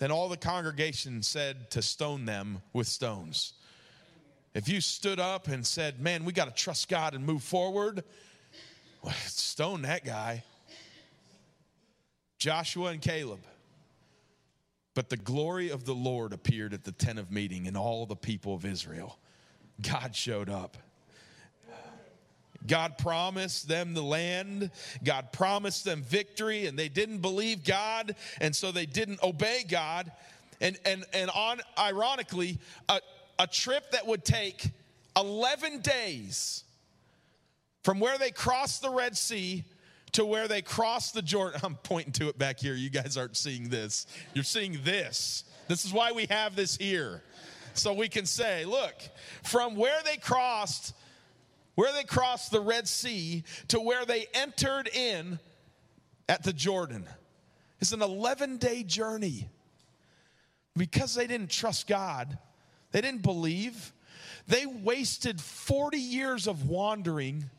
Then 0.00 0.10
all 0.10 0.30
the 0.30 0.36
congregation 0.36 1.22
said 1.22 1.70
to 1.72 1.82
stone 1.82 2.24
them 2.24 2.62
with 2.72 2.86
stones. 2.86 3.52
If 4.54 4.66
you 4.66 4.80
stood 4.80 5.20
up 5.20 5.46
and 5.46 5.64
said, 5.64 6.00
Man, 6.00 6.24
we 6.24 6.32
got 6.32 6.46
to 6.46 6.62
trust 6.62 6.88
God 6.88 7.14
and 7.14 7.24
move 7.24 7.42
forward, 7.42 8.02
well, 9.02 9.14
stone 9.14 9.82
that 9.82 10.04
guy. 10.04 10.42
Joshua 12.38 12.90
and 12.90 13.02
Caleb. 13.02 13.40
But 14.94 15.10
the 15.10 15.18
glory 15.18 15.70
of 15.70 15.84
the 15.84 15.94
Lord 15.94 16.32
appeared 16.32 16.72
at 16.72 16.84
the 16.84 16.92
tent 16.92 17.18
of 17.18 17.30
meeting, 17.30 17.68
and 17.68 17.76
all 17.76 18.06
the 18.06 18.16
people 18.16 18.54
of 18.54 18.64
Israel. 18.64 19.18
God 19.82 20.16
showed 20.16 20.48
up. 20.48 20.76
God 22.70 22.96
promised 22.98 23.66
them 23.66 23.94
the 23.94 24.02
land. 24.02 24.70
God 25.02 25.32
promised 25.32 25.84
them 25.84 26.02
victory, 26.02 26.66
and 26.66 26.78
they 26.78 26.88
didn't 26.88 27.18
believe 27.18 27.64
God, 27.64 28.14
and 28.40 28.54
so 28.54 28.70
they 28.70 28.86
didn't 28.86 29.20
obey 29.24 29.64
God. 29.68 30.12
And, 30.60 30.78
and, 30.86 31.04
and 31.12 31.30
on, 31.30 31.60
ironically, 31.76 32.58
a, 32.88 33.00
a 33.40 33.48
trip 33.48 33.90
that 33.90 34.06
would 34.06 34.24
take 34.24 34.70
11 35.16 35.80
days 35.80 36.62
from 37.82 37.98
where 37.98 38.18
they 38.18 38.30
crossed 38.30 38.82
the 38.82 38.90
Red 38.90 39.16
Sea 39.16 39.64
to 40.12 40.24
where 40.24 40.46
they 40.46 40.62
crossed 40.62 41.14
the 41.14 41.22
Jordan. 41.22 41.60
I'm 41.64 41.74
pointing 41.74 42.12
to 42.14 42.28
it 42.28 42.38
back 42.38 42.60
here. 42.60 42.74
You 42.74 42.90
guys 42.90 43.16
aren't 43.16 43.36
seeing 43.36 43.68
this. 43.68 44.06
You're 44.32 44.44
seeing 44.44 44.78
this. 44.84 45.42
This 45.66 45.84
is 45.84 45.92
why 45.92 46.12
we 46.12 46.26
have 46.26 46.54
this 46.54 46.76
here. 46.76 47.22
So 47.74 47.92
we 47.92 48.08
can 48.08 48.26
say, 48.26 48.64
look, 48.64 48.94
from 49.42 49.74
where 49.74 50.02
they 50.04 50.18
crossed 50.18 50.94
where 51.74 51.92
they 51.92 52.04
crossed 52.04 52.50
the 52.50 52.60
Red 52.60 52.88
Sea 52.88 53.44
to 53.68 53.80
where 53.80 54.04
they 54.04 54.26
entered 54.34 54.88
in 54.88 55.38
at 56.28 56.42
the 56.42 56.52
Jordan. 56.52 57.06
It's 57.80 57.92
an 57.92 58.02
11 58.02 58.58
day 58.58 58.82
journey. 58.82 59.48
Because 60.76 61.14
they 61.14 61.26
didn't 61.26 61.50
trust 61.50 61.88
God, 61.88 62.38
they 62.92 63.00
didn't 63.00 63.22
believe, 63.22 63.92
they 64.46 64.66
wasted 64.66 65.40
40 65.40 65.98
years 65.98 66.46
of 66.46 66.68
wandering 66.68 67.50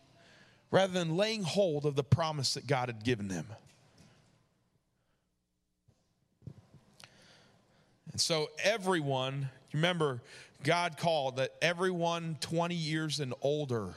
rather 0.72 0.94
than 0.94 1.18
laying 1.18 1.44
hold 1.44 1.86
of 1.86 1.96
the 1.96 2.04
promise 2.04 2.54
that 2.54 2.68
God 2.68 2.88
had 2.88 3.04
given 3.04 3.28
them. 3.28 3.48
And 8.12 8.20
so, 8.20 8.50
everyone, 8.64 9.50
remember, 9.74 10.22
God 10.64 10.98
called 10.98 11.38
that 11.38 11.54
everyone 11.62 12.38
20 12.42 12.76
years 12.76 13.20
and 13.20 13.34
older 13.42 13.96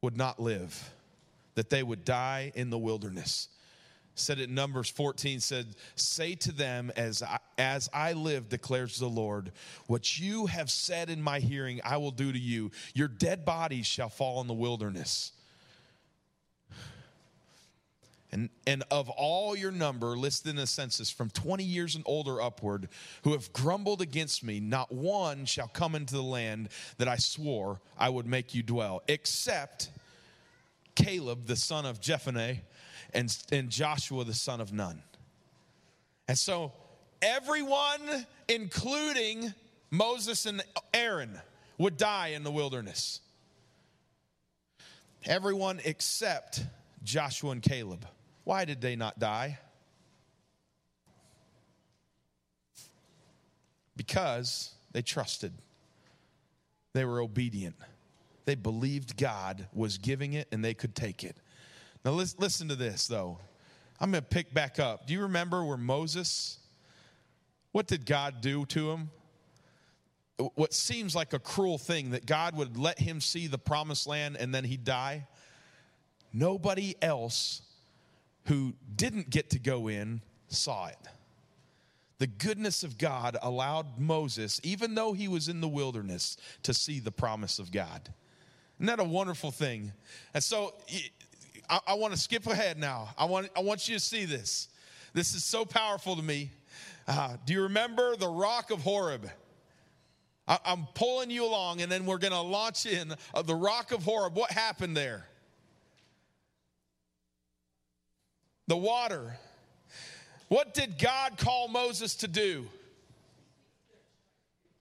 would 0.00 0.16
not 0.16 0.40
live, 0.40 0.90
that 1.54 1.70
they 1.70 1.82
would 1.82 2.04
die 2.04 2.52
in 2.54 2.70
the 2.70 2.78
wilderness. 2.78 3.48
Said 4.14 4.38
it 4.38 4.48
in 4.50 4.54
Numbers 4.54 4.90
14 4.90 5.40
said, 5.40 5.74
Say 5.96 6.34
to 6.34 6.52
them, 6.52 6.92
as 6.96 7.22
I, 7.22 7.38
as 7.56 7.88
I 7.94 8.12
live, 8.12 8.48
declares 8.48 8.98
the 8.98 9.08
Lord, 9.08 9.52
what 9.86 10.18
you 10.18 10.46
have 10.46 10.70
said 10.70 11.08
in 11.08 11.22
my 11.22 11.38
hearing, 11.38 11.80
I 11.82 11.96
will 11.96 12.10
do 12.10 12.30
to 12.30 12.38
you. 12.38 12.72
Your 12.94 13.08
dead 13.08 13.46
bodies 13.46 13.86
shall 13.86 14.10
fall 14.10 14.42
in 14.42 14.48
the 14.48 14.54
wilderness. 14.54 15.32
And, 18.32 18.48
and 18.66 18.82
of 18.90 19.10
all 19.10 19.54
your 19.54 19.70
number 19.70 20.16
listed 20.16 20.50
in 20.50 20.56
the 20.56 20.66
census 20.66 21.10
from 21.10 21.28
20 21.28 21.64
years 21.64 21.94
and 21.94 22.02
older 22.06 22.40
upward 22.40 22.88
who 23.24 23.32
have 23.32 23.52
grumbled 23.52 24.00
against 24.00 24.42
me, 24.42 24.58
not 24.58 24.90
one 24.90 25.44
shall 25.44 25.68
come 25.68 25.94
into 25.94 26.14
the 26.14 26.22
land 26.22 26.70
that 26.96 27.08
I 27.08 27.16
swore 27.16 27.80
I 27.98 28.08
would 28.08 28.26
make 28.26 28.54
you 28.54 28.62
dwell, 28.62 29.02
except 29.06 29.90
Caleb, 30.94 31.46
the 31.46 31.56
son 31.56 31.84
of 31.84 32.00
Jephunneh, 32.00 32.60
and, 33.12 33.36
and 33.52 33.68
Joshua, 33.68 34.24
the 34.24 34.34
son 34.34 34.62
of 34.62 34.72
Nun. 34.72 35.02
And 36.26 36.38
so 36.38 36.72
everyone, 37.20 38.26
including 38.48 39.52
Moses 39.90 40.46
and 40.46 40.64
Aaron, 40.94 41.38
would 41.76 41.98
die 41.98 42.28
in 42.28 42.44
the 42.44 42.50
wilderness. 42.50 43.20
Everyone 45.24 45.80
except 45.84 46.64
Joshua 47.04 47.50
and 47.50 47.62
Caleb. 47.62 48.06
Why 48.44 48.64
did 48.64 48.80
they 48.80 48.96
not 48.96 49.18
die? 49.18 49.58
Because 53.96 54.74
they 54.92 55.02
trusted, 55.02 55.52
they 56.92 57.04
were 57.04 57.20
obedient, 57.20 57.76
they 58.44 58.54
believed 58.54 59.16
God 59.16 59.68
was 59.72 59.98
giving 59.98 60.32
it 60.32 60.48
and 60.50 60.64
they 60.64 60.74
could 60.74 60.94
take 60.94 61.22
it. 61.22 61.36
Now, 62.04 62.12
listen 62.12 62.68
to 62.68 62.74
this, 62.74 63.06
though. 63.06 63.38
I'm 64.00 64.10
going 64.10 64.22
to 64.22 64.28
pick 64.28 64.52
back 64.52 64.80
up. 64.80 65.06
Do 65.06 65.12
you 65.12 65.22
remember 65.22 65.64
where 65.64 65.76
Moses, 65.76 66.58
what 67.70 67.86
did 67.86 68.04
God 68.04 68.40
do 68.40 68.66
to 68.66 68.90
him? 68.90 69.10
What 70.56 70.74
seems 70.74 71.14
like 71.14 71.32
a 71.32 71.38
cruel 71.38 71.78
thing 71.78 72.10
that 72.10 72.26
God 72.26 72.56
would 72.56 72.76
let 72.76 72.98
him 72.98 73.20
see 73.20 73.46
the 73.46 73.58
promised 73.58 74.08
land 74.08 74.36
and 74.36 74.52
then 74.52 74.64
he'd 74.64 74.82
die? 74.82 75.28
Nobody 76.32 76.96
else 77.00 77.62
who 78.46 78.74
didn't 78.94 79.30
get 79.30 79.50
to 79.50 79.58
go 79.58 79.88
in 79.88 80.20
saw 80.48 80.86
it. 80.86 80.98
The 82.18 82.26
goodness 82.26 82.84
of 82.84 82.98
God 82.98 83.36
allowed 83.42 83.98
Moses, 83.98 84.60
even 84.62 84.94
though 84.94 85.12
he 85.12 85.26
was 85.26 85.48
in 85.48 85.60
the 85.60 85.68
wilderness, 85.68 86.36
to 86.62 86.72
see 86.72 87.00
the 87.00 87.10
promise 87.10 87.58
of 87.58 87.72
God. 87.72 88.12
Isn't 88.78 88.86
that 88.86 89.00
a 89.00 89.04
wonderful 89.04 89.50
thing? 89.50 89.92
And 90.34 90.42
so 90.42 90.74
I, 91.68 91.80
I 91.88 91.94
want 91.94 92.14
to 92.14 92.18
skip 92.18 92.46
ahead 92.46 92.78
now. 92.78 93.08
I 93.18 93.24
want, 93.24 93.50
I 93.56 93.60
want 93.60 93.88
you 93.88 93.94
to 93.94 94.00
see 94.00 94.24
this. 94.24 94.68
This 95.14 95.34
is 95.34 95.44
so 95.44 95.64
powerful 95.64 96.16
to 96.16 96.22
me. 96.22 96.50
Uh, 97.06 97.36
do 97.44 97.52
you 97.52 97.62
remember 97.62 98.16
the 98.16 98.28
rock 98.28 98.70
of 98.70 98.80
Horeb? 98.80 99.28
I, 100.46 100.58
am 100.66 100.86
pulling 100.94 101.30
you 101.30 101.44
along, 101.44 101.80
and 101.80 101.90
then 101.90 102.06
we're 102.06 102.18
going 102.18 102.32
to 102.32 102.40
launch 102.40 102.86
in 102.86 103.14
uh, 103.34 103.42
the 103.42 103.54
rock 103.54 103.92
of 103.92 104.02
Horeb. 104.02 104.34
What 104.34 104.50
happened 104.50 104.96
there? 104.96 105.26
The 108.72 108.76
water 108.78 109.36
What 110.48 110.72
did 110.72 110.98
God 110.98 111.36
call 111.36 111.68
Moses 111.68 112.14
to 112.16 112.26
do? 112.26 112.64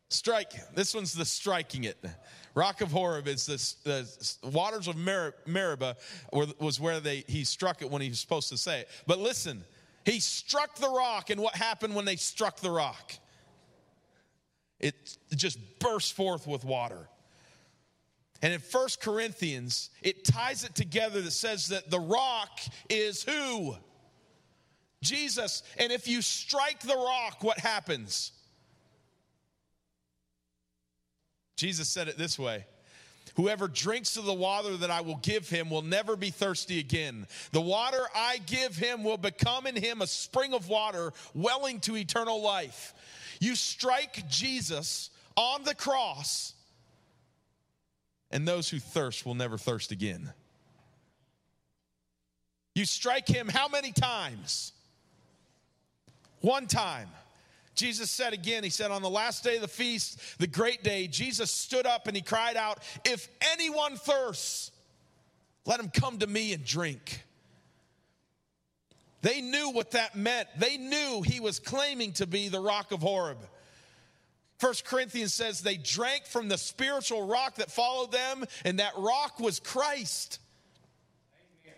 Strike. 0.07 0.53
This 0.73 0.95
one's 0.95 1.11
the 1.11 1.25
striking 1.25 1.83
it. 1.83 1.97
Rock 2.55 2.79
of 2.79 2.89
Horeb 2.93 3.27
is 3.27 3.47
the, 3.47 3.57
the 3.83 4.49
waters 4.49 4.87
of 4.87 4.95
Meribah 4.95 5.97
was 6.31 6.79
where 6.79 7.01
they, 7.01 7.25
he 7.27 7.43
struck 7.43 7.81
it 7.81 7.91
when 7.91 8.01
he 8.01 8.07
was 8.07 8.21
supposed 8.21 8.47
to 8.47 8.57
say 8.57 8.79
it. 8.79 8.89
But 9.07 9.19
listen, 9.19 9.61
he 10.05 10.21
struck 10.21 10.75
the 10.75 10.89
rock, 10.89 11.29
and 11.29 11.41
what 11.41 11.55
happened 11.55 11.93
when 11.93 12.05
they 12.05 12.15
struck 12.15 12.61
the 12.61 12.71
rock? 12.71 13.11
It 14.79 14.95
just 15.35 15.59
burst 15.79 16.13
forth 16.13 16.47
with 16.47 16.63
water. 16.63 17.09
And 18.41 18.53
in 18.53 18.59
First 18.59 19.01
Corinthians, 19.01 19.89
it 20.01 20.25
ties 20.25 20.63
it 20.63 20.73
together 20.73 21.21
that 21.21 21.31
says 21.31 21.67
that 21.67 21.91
the 21.91 21.99
rock 21.99 22.59
is 22.89 23.23
who? 23.23 23.75
Jesus. 25.03 25.63
And 25.77 25.91
if 25.91 26.07
you 26.07 26.21
strike 26.21 26.79
the 26.79 26.95
rock, 26.95 27.43
what 27.43 27.59
happens? 27.59 28.31
Jesus 31.55 31.87
said 31.87 32.07
it 32.07 32.17
this 32.17 32.39
way 32.39 32.65
Whoever 33.35 33.67
drinks 33.67 34.17
of 34.17 34.25
the 34.25 34.33
water 34.33 34.75
that 34.77 34.89
I 34.89 35.01
will 35.01 35.17
give 35.17 35.47
him 35.47 35.69
will 35.69 35.83
never 35.83 36.15
be 36.15 36.31
thirsty 36.31 36.79
again. 36.79 37.27
The 37.51 37.61
water 37.61 38.03
I 38.15 38.39
give 38.45 38.75
him 38.75 39.03
will 39.03 39.17
become 39.17 39.67
in 39.67 39.75
him 39.75 40.01
a 40.01 40.07
spring 40.07 40.53
of 40.53 40.67
water 40.67 41.13
welling 41.33 41.79
to 41.81 41.95
eternal 41.95 42.41
life. 42.41 42.93
You 43.39 43.55
strike 43.55 44.27
Jesus 44.27 45.09
on 45.35 45.63
the 45.63 45.75
cross, 45.75 46.53
and 48.31 48.47
those 48.47 48.69
who 48.69 48.79
thirst 48.79 49.25
will 49.25 49.35
never 49.35 49.57
thirst 49.57 49.91
again. 49.91 50.31
You 52.73 52.85
strike 52.85 53.27
him 53.27 53.47
how 53.47 53.67
many 53.67 53.91
times? 53.91 54.73
One 56.39 56.67
time. 56.67 57.09
Jesus 57.75 58.09
said 58.11 58.33
again, 58.33 58.63
He 58.63 58.69
said, 58.69 58.91
on 58.91 59.01
the 59.01 59.09
last 59.09 59.43
day 59.43 59.55
of 59.55 59.61
the 59.61 59.67
feast, 59.67 60.19
the 60.39 60.47
great 60.47 60.83
day, 60.83 61.07
Jesus 61.07 61.51
stood 61.51 61.85
up 61.85 62.07
and 62.07 62.15
He 62.15 62.21
cried 62.21 62.57
out, 62.57 62.79
If 63.05 63.27
anyone 63.53 63.95
thirsts, 63.95 64.71
let 65.65 65.79
him 65.79 65.89
come 65.89 66.19
to 66.19 66.27
me 66.27 66.53
and 66.53 66.65
drink. 66.65 67.23
They 69.21 69.41
knew 69.41 69.69
what 69.69 69.91
that 69.91 70.15
meant. 70.15 70.47
They 70.57 70.77
knew 70.77 71.21
He 71.21 71.39
was 71.39 71.59
claiming 71.59 72.13
to 72.13 72.27
be 72.27 72.49
the 72.49 72.59
rock 72.59 72.91
of 72.91 73.01
Horeb. 73.01 73.39
First 74.61 74.85
Corinthians 74.85 75.33
says 75.33 75.61
they 75.61 75.75
drank 75.75 76.25
from 76.25 76.47
the 76.47 76.57
spiritual 76.57 77.27
rock 77.27 77.55
that 77.55 77.71
followed 77.71 78.11
them, 78.11 78.45
and 78.63 78.79
that 78.79 78.93
rock 78.95 79.39
was 79.39 79.59
Christ. 79.59 80.39
Amen. 81.65 81.75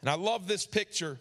And 0.00 0.10
I 0.10 0.14
love 0.14 0.48
this 0.48 0.66
picture 0.66 1.20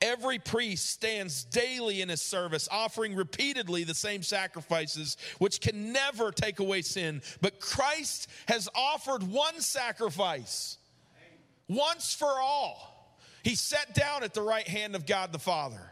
Every 0.00 0.38
priest 0.38 0.90
stands 0.90 1.44
daily 1.44 2.02
in 2.02 2.08
his 2.08 2.20
service, 2.20 2.68
offering 2.70 3.14
repeatedly 3.14 3.84
the 3.84 3.94
same 3.94 4.22
sacrifices, 4.22 5.16
which 5.38 5.60
can 5.60 5.92
never 5.92 6.32
take 6.32 6.58
away 6.58 6.82
sin. 6.82 7.22
But 7.40 7.60
Christ 7.60 8.28
has 8.48 8.68
offered 8.74 9.22
one 9.22 9.60
sacrifice 9.60 10.78
once 11.68 12.14
for 12.14 12.26
all. 12.40 13.16
He 13.44 13.54
sat 13.54 13.94
down 13.94 14.24
at 14.24 14.34
the 14.34 14.42
right 14.42 14.66
hand 14.66 14.96
of 14.96 15.06
God 15.06 15.32
the 15.32 15.38
Father. 15.38 15.91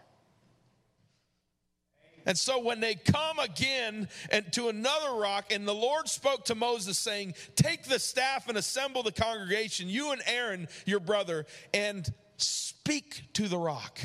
And 2.27 2.37
so 2.37 2.61
when 2.61 2.81
they 2.81 2.95
come 2.95 3.39
again 3.39 4.09
and 4.31 4.53
to 4.53 4.69
another 4.69 5.15
rock, 5.15 5.53
and 5.53 5.67
the 5.67 5.75
Lord 5.75 6.09
spoke 6.09 6.47
to 6.47 6.55
Moses, 6.55 6.99
saying, 6.99 7.35
Take 7.57 7.85
the 7.85 7.99
staff 7.99 8.49
and 8.49 8.57
assemble 8.59 9.03
the 9.03 9.13
congregation, 9.13 9.89
you 9.89 10.13
and 10.13 10.23
Aaron, 10.27 10.69
your 10.87 11.01
brother, 11.01 11.47
and 11.73 12.13
Speak 12.43 13.25
to 13.35 13.49
the 13.49 13.59
rock. 13.59 14.01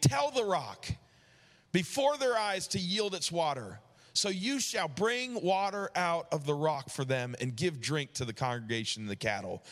Tell 0.00 0.30
the 0.30 0.44
rock 0.44 0.86
before 1.72 2.16
their 2.16 2.36
eyes 2.36 2.66
to 2.68 2.78
yield 2.78 3.14
its 3.14 3.30
water. 3.30 3.80
So 4.14 4.30
you 4.30 4.60
shall 4.60 4.88
bring 4.88 5.40
water 5.42 5.90
out 5.94 6.26
of 6.32 6.46
the 6.46 6.54
rock 6.54 6.88
for 6.88 7.04
them 7.04 7.36
and 7.40 7.54
give 7.54 7.80
drink 7.80 8.14
to 8.14 8.24
the 8.24 8.32
congregation 8.32 9.02
and 9.02 9.10
the 9.10 9.16
cattle. 9.16 9.62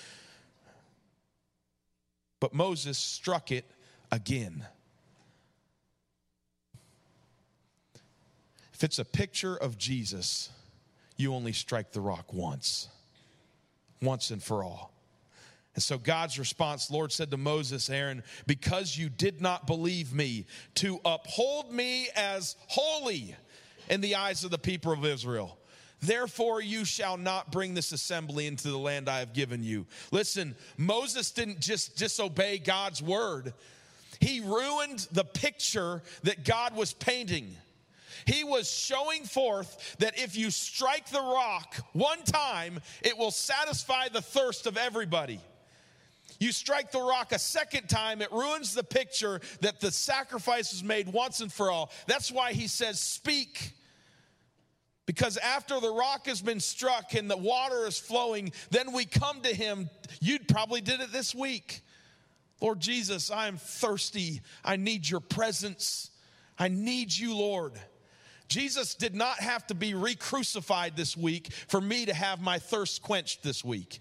But 2.41 2.53
Moses 2.53 2.99
struck 2.99 3.51
it 3.51 3.65
again. 4.13 4.67
If 8.79 8.85
it's 8.85 9.01
a 9.01 9.05
picture 9.05 9.57
of 9.57 9.77
Jesus, 9.77 10.51
you 11.17 11.35
only 11.35 11.53
strike 11.53 11.91
the 11.91 12.01
rock 12.01 12.33
once, 12.33 12.87
once 14.01 14.31
and 14.31 14.41
for 14.41 14.63
all. 14.63 14.95
And 15.75 15.83
so 15.83 15.99
God's 15.99 16.39
response, 16.39 16.89
Lord 16.89 17.11
said 17.11 17.33
to 17.33 17.37
Moses, 17.37 17.91
Aaron, 17.91 18.23
because 18.47 18.97
you 18.97 19.09
did 19.09 19.41
not 19.41 19.67
believe 19.67 20.15
me, 20.15 20.47
to 20.77 21.01
uphold 21.05 21.73
me 21.73 22.09
as 22.15 22.55
holy 22.69 23.35
in 23.91 24.01
the 24.01 24.15
eyes 24.15 24.45
of 24.45 24.53
the 24.53 24.59
people 24.59 24.93
of 24.93 25.05
Israel. 25.05 25.59
Therefore, 26.01 26.63
you 26.63 26.85
shall 26.85 27.17
not 27.17 27.51
bring 27.51 27.75
this 27.75 27.91
assembly 27.91 28.47
into 28.47 28.71
the 28.71 28.79
land 28.79 29.09
I 29.09 29.19
have 29.19 29.33
given 29.33 29.65
you. 29.65 29.87
Listen, 30.13 30.55
Moses 30.77 31.33
didn't 31.33 31.59
just 31.59 31.97
disobey 31.97 32.59
God's 32.59 33.03
word, 33.03 33.55
he 34.21 34.39
ruined 34.39 35.09
the 35.11 35.25
picture 35.25 36.01
that 36.23 36.45
God 36.45 36.77
was 36.77 36.93
painting. 36.93 37.57
He 38.29 38.45
was 38.45 38.71
showing 38.71 39.25
forth 39.25 39.97
that 40.01 40.19
if 40.19 40.37
you 40.37 40.51
strike 40.51 41.09
the 41.09 41.21
rock 41.21 41.77
one 41.95 42.23
time, 42.25 42.79
it 43.01 43.17
will 43.17 43.31
satisfy 43.31 44.09
the 44.09 44.21
thirst 44.21 44.67
of 44.67 44.77
everybody. 44.77 45.41
You 46.39 46.53
strike 46.53 46.93
the 46.93 47.01
rock 47.01 47.33
a 47.33 47.39
second 47.39 47.89
time, 47.89 48.21
it 48.21 48.31
ruins 48.31 48.75
the 48.75 48.85
picture 48.85 49.41
that 49.63 49.81
the 49.81 49.91
sacrifice 49.91 50.73
was 50.73 50.85
made 50.85 51.09
once 51.09 51.41
and 51.41 51.51
for 51.51 51.71
all. 51.71 51.91
That's 52.07 52.31
why 52.31 52.53
he 52.53 52.69
says, 52.69 53.01
Speak. 53.01 53.73
Because 55.07 55.39
after 55.39 55.81
the 55.81 55.91
rock 55.91 56.27
has 56.27 56.43
been 56.43 56.61
struck 56.61 57.15
and 57.15 57.31
the 57.31 57.37
water 57.37 57.87
is 57.87 57.99
flowing, 57.99 58.53
then 58.71 58.93
we 58.93 59.07
come 59.07 59.41
to 59.41 59.55
him. 59.55 59.89
You 60.21 60.39
probably 60.39 60.83
did 60.83 61.01
it 61.01 61.13
this 61.13 61.35
week. 61.35 61.81
Lord 62.61 62.79
Jesus, 62.81 63.31
I 63.31 63.49
am 63.49 63.57
thirsty. 63.57 64.43
I 64.63 64.77
need 64.77 65.09
your 65.09 65.21
presence. 65.21 66.11
I 66.59 66.69
need 66.69 67.11
you, 67.11 67.35
Lord. 67.35 67.73
Jesus 68.49 68.95
did 68.95 69.15
not 69.15 69.41
have 69.41 69.67
to 69.67 69.75
be 69.75 69.95
re 69.95 70.15
crucified 70.15 70.97
this 70.97 71.17
week 71.17 71.53
for 71.69 71.81
me 71.81 72.07
to 72.07 72.15
have 72.15 72.41
my 72.41 72.59
thirst 72.59 73.03
quenched 73.03 73.43
this 73.43 73.63
week. 73.65 74.01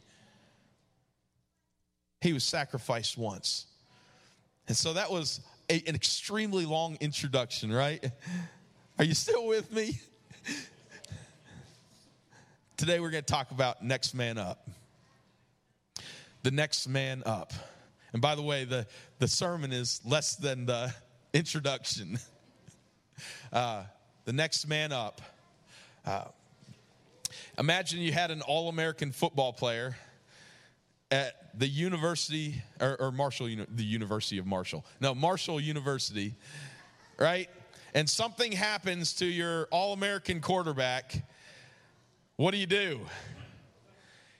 He 2.21 2.33
was 2.33 2.43
sacrificed 2.43 3.17
once. 3.17 3.65
And 4.67 4.75
so 4.75 4.93
that 4.93 5.11
was 5.11 5.41
a, 5.69 5.83
an 5.87 5.95
extremely 5.95 6.65
long 6.65 6.97
introduction, 6.99 7.71
right? 7.71 8.03
Are 8.97 9.05
you 9.05 9.13
still 9.13 9.45
with 9.47 9.71
me? 9.71 9.99
Today 12.77 12.99
we're 12.99 13.11
going 13.11 13.23
to 13.23 13.33
talk 13.33 13.51
about 13.51 13.83
next 13.83 14.13
man 14.13 14.37
up. 14.37 14.69
The 16.43 16.51
next 16.51 16.87
man 16.87 17.23
up. 17.25 17.51
And 18.13 18.21
by 18.21 18.35
the 18.35 18.41
way, 18.41 18.63
the, 18.63 18.87
the 19.19 19.27
sermon 19.27 19.73
is 19.73 19.99
less 20.05 20.35
than 20.35 20.65
the 20.65 20.93
introduction. 21.33 22.19
Uh, 23.51 23.81
the 24.27 24.33
next 24.33 24.67
man 24.67 24.91
up. 24.91 25.21
Uh, 26.05 26.25
imagine 27.57 28.01
you 28.01 28.11
had 28.11 28.29
an 28.29 28.41
all 28.41 28.67
American 28.67 29.13
football 29.13 29.53
player 29.53 29.95
at 31.09 31.57
the 31.57 31.65
university 31.65 32.61
or, 32.81 32.97
or 32.99 33.11
Marshall, 33.13 33.47
the 33.73 33.85
University 33.85 34.37
of 34.37 34.45
Marshall. 34.45 34.83
No, 34.99 35.15
Marshall 35.15 35.61
University, 35.61 36.35
right? 37.17 37.49
And 37.93 38.09
something 38.09 38.51
happens 38.51 39.13
to 39.13 39.25
your 39.25 39.69
All 39.71 39.93
American 39.93 40.41
quarterback. 40.41 41.25
What 42.35 42.51
do 42.51 42.57
you 42.57 42.67
do? 42.67 42.99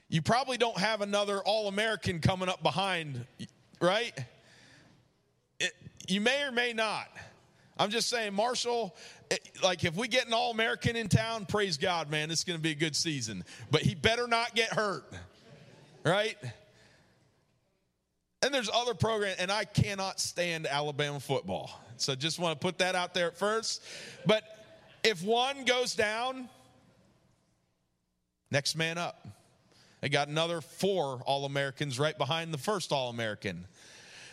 You 0.10 0.22
probably 0.22 0.58
don't 0.58 0.78
have 0.78 1.00
another 1.00 1.40
All 1.40 1.70
American 1.70 2.20
coming 2.20 2.50
up 2.50 2.62
behind, 2.62 3.26
right? 3.80 4.14
It, 5.62 5.72
you 6.10 6.20
may 6.20 6.44
or 6.44 6.52
may 6.52 6.74
not. 6.74 7.08
I'm 7.80 7.90
just 7.90 8.10
saying, 8.10 8.34
Marshall, 8.34 8.96
Eh, 9.32 9.38
like 9.64 9.84
if 9.84 9.96
we 9.96 10.08
get 10.08 10.28
an 10.28 10.34
All 10.34 10.52
American 10.52 10.96
in 10.96 11.10
town, 11.10 11.46
praise 11.46 11.78
God, 11.78 12.10
man, 12.10 12.32
it's 12.32 12.44
going 12.44 12.58
to 12.58 12.64
be 12.64 12.72
a 12.72 12.76
good 12.76 12.96
season. 12.96 13.44
But 13.72 13.82
he 13.82 13.96
better 13.96 14.28
not 14.28 14.56
get 14.56 14.70
hurt 14.74 15.06
right? 16.08 16.38
And 18.42 18.54
there's 18.54 18.70
other 18.74 18.94
programs, 18.94 19.38
and 19.40 19.52
I 19.52 19.66
cannot 19.66 20.20
stand 20.20 20.68
Alabama 20.68 21.20
football. 21.20 21.72
So 21.98 22.16
just 22.16 22.40
want 22.40 22.60
to 22.60 22.66
put 22.66 22.78
that 22.80 22.96
out 22.96 23.14
there 23.14 23.28
at 23.28 23.38
first. 23.38 23.84
But 24.26 24.44
if 25.04 25.24
one 25.24 25.66
goes 25.66 25.96
down, 25.96 26.48
next 28.52 28.76
man 28.76 28.98
up. 28.98 29.28
They 30.02 30.10
got 30.10 30.28
another 30.28 30.62
four 30.62 31.22
All 31.26 31.46
Americans 31.46 32.00
right 32.00 32.18
behind 32.18 32.54
the 32.54 32.60
first 32.60 32.92
All 32.92 33.10
American. 33.10 33.66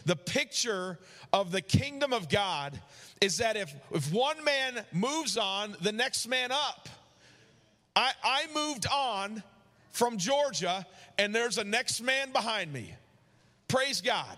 The 0.05 0.17
picture 0.17 0.99
of 1.33 1.51
the 1.51 1.61
kingdom 1.61 2.13
of 2.13 2.29
God 2.29 2.79
is 3.21 3.39
that 3.39 3.57
if, 3.57 3.75
if 3.91 4.13
one 4.13 4.43
man 4.45 4.85
moves 4.93 5.37
on, 5.37 5.77
the 5.81 5.93
next 5.93 6.27
man 6.27 6.53
up. 6.53 6.89
I, 7.97 8.13
I 8.23 8.47
moved 8.55 8.87
on 8.93 9.43
from 9.91 10.19
Georgia, 10.19 10.85
and 11.17 11.35
there's 11.35 11.59
a 11.59 11.65
next 11.65 12.01
man 12.03 12.33
behind 12.33 12.73
me. 12.73 12.93
Praise 13.69 14.01
God. 14.01 14.37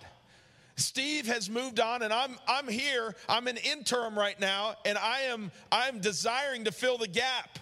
Steve 0.77 1.27
has 1.27 1.49
moved 1.49 1.81
on 1.81 2.03
and 2.03 2.13
I'm 2.13 2.37
I'm 2.47 2.69
here. 2.69 3.15
I'm 3.29 3.47
an 3.47 3.57
interim 3.57 4.17
right 4.17 4.39
now 4.39 4.75
and 4.85 4.99
I 4.99 5.21
am 5.23 5.51
I'm 5.73 6.01
desiring 6.01 6.65
to 6.65 6.73
fill 6.73 6.99
the 6.99 7.09
gap. 7.09 7.59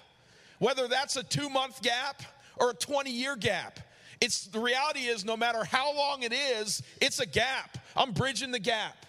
Whether 0.59 0.88
that's 0.88 1.17
a 1.17 1.23
2-month 1.23 1.83
gap 1.83 2.23
or 2.57 2.71
a 2.71 2.75
20-year 2.75 3.37
gap. 3.37 3.79
It's 4.21 4.47
the 4.47 4.59
reality 4.59 5.01
is 5.01 5.25
no 5.25 5.37
matter 5.37 5.64
how 5.64 5.95
long 5.95 6.23
it 6.23 6.33
is, 6.33 6.83
it's 7.01 7.21
a 7.21 7.27
gap. 7.27 7.79
I'm 7.96 8.12
bridging 8.12 8.50
the 8.50 8.59
gap. 8.59 9.07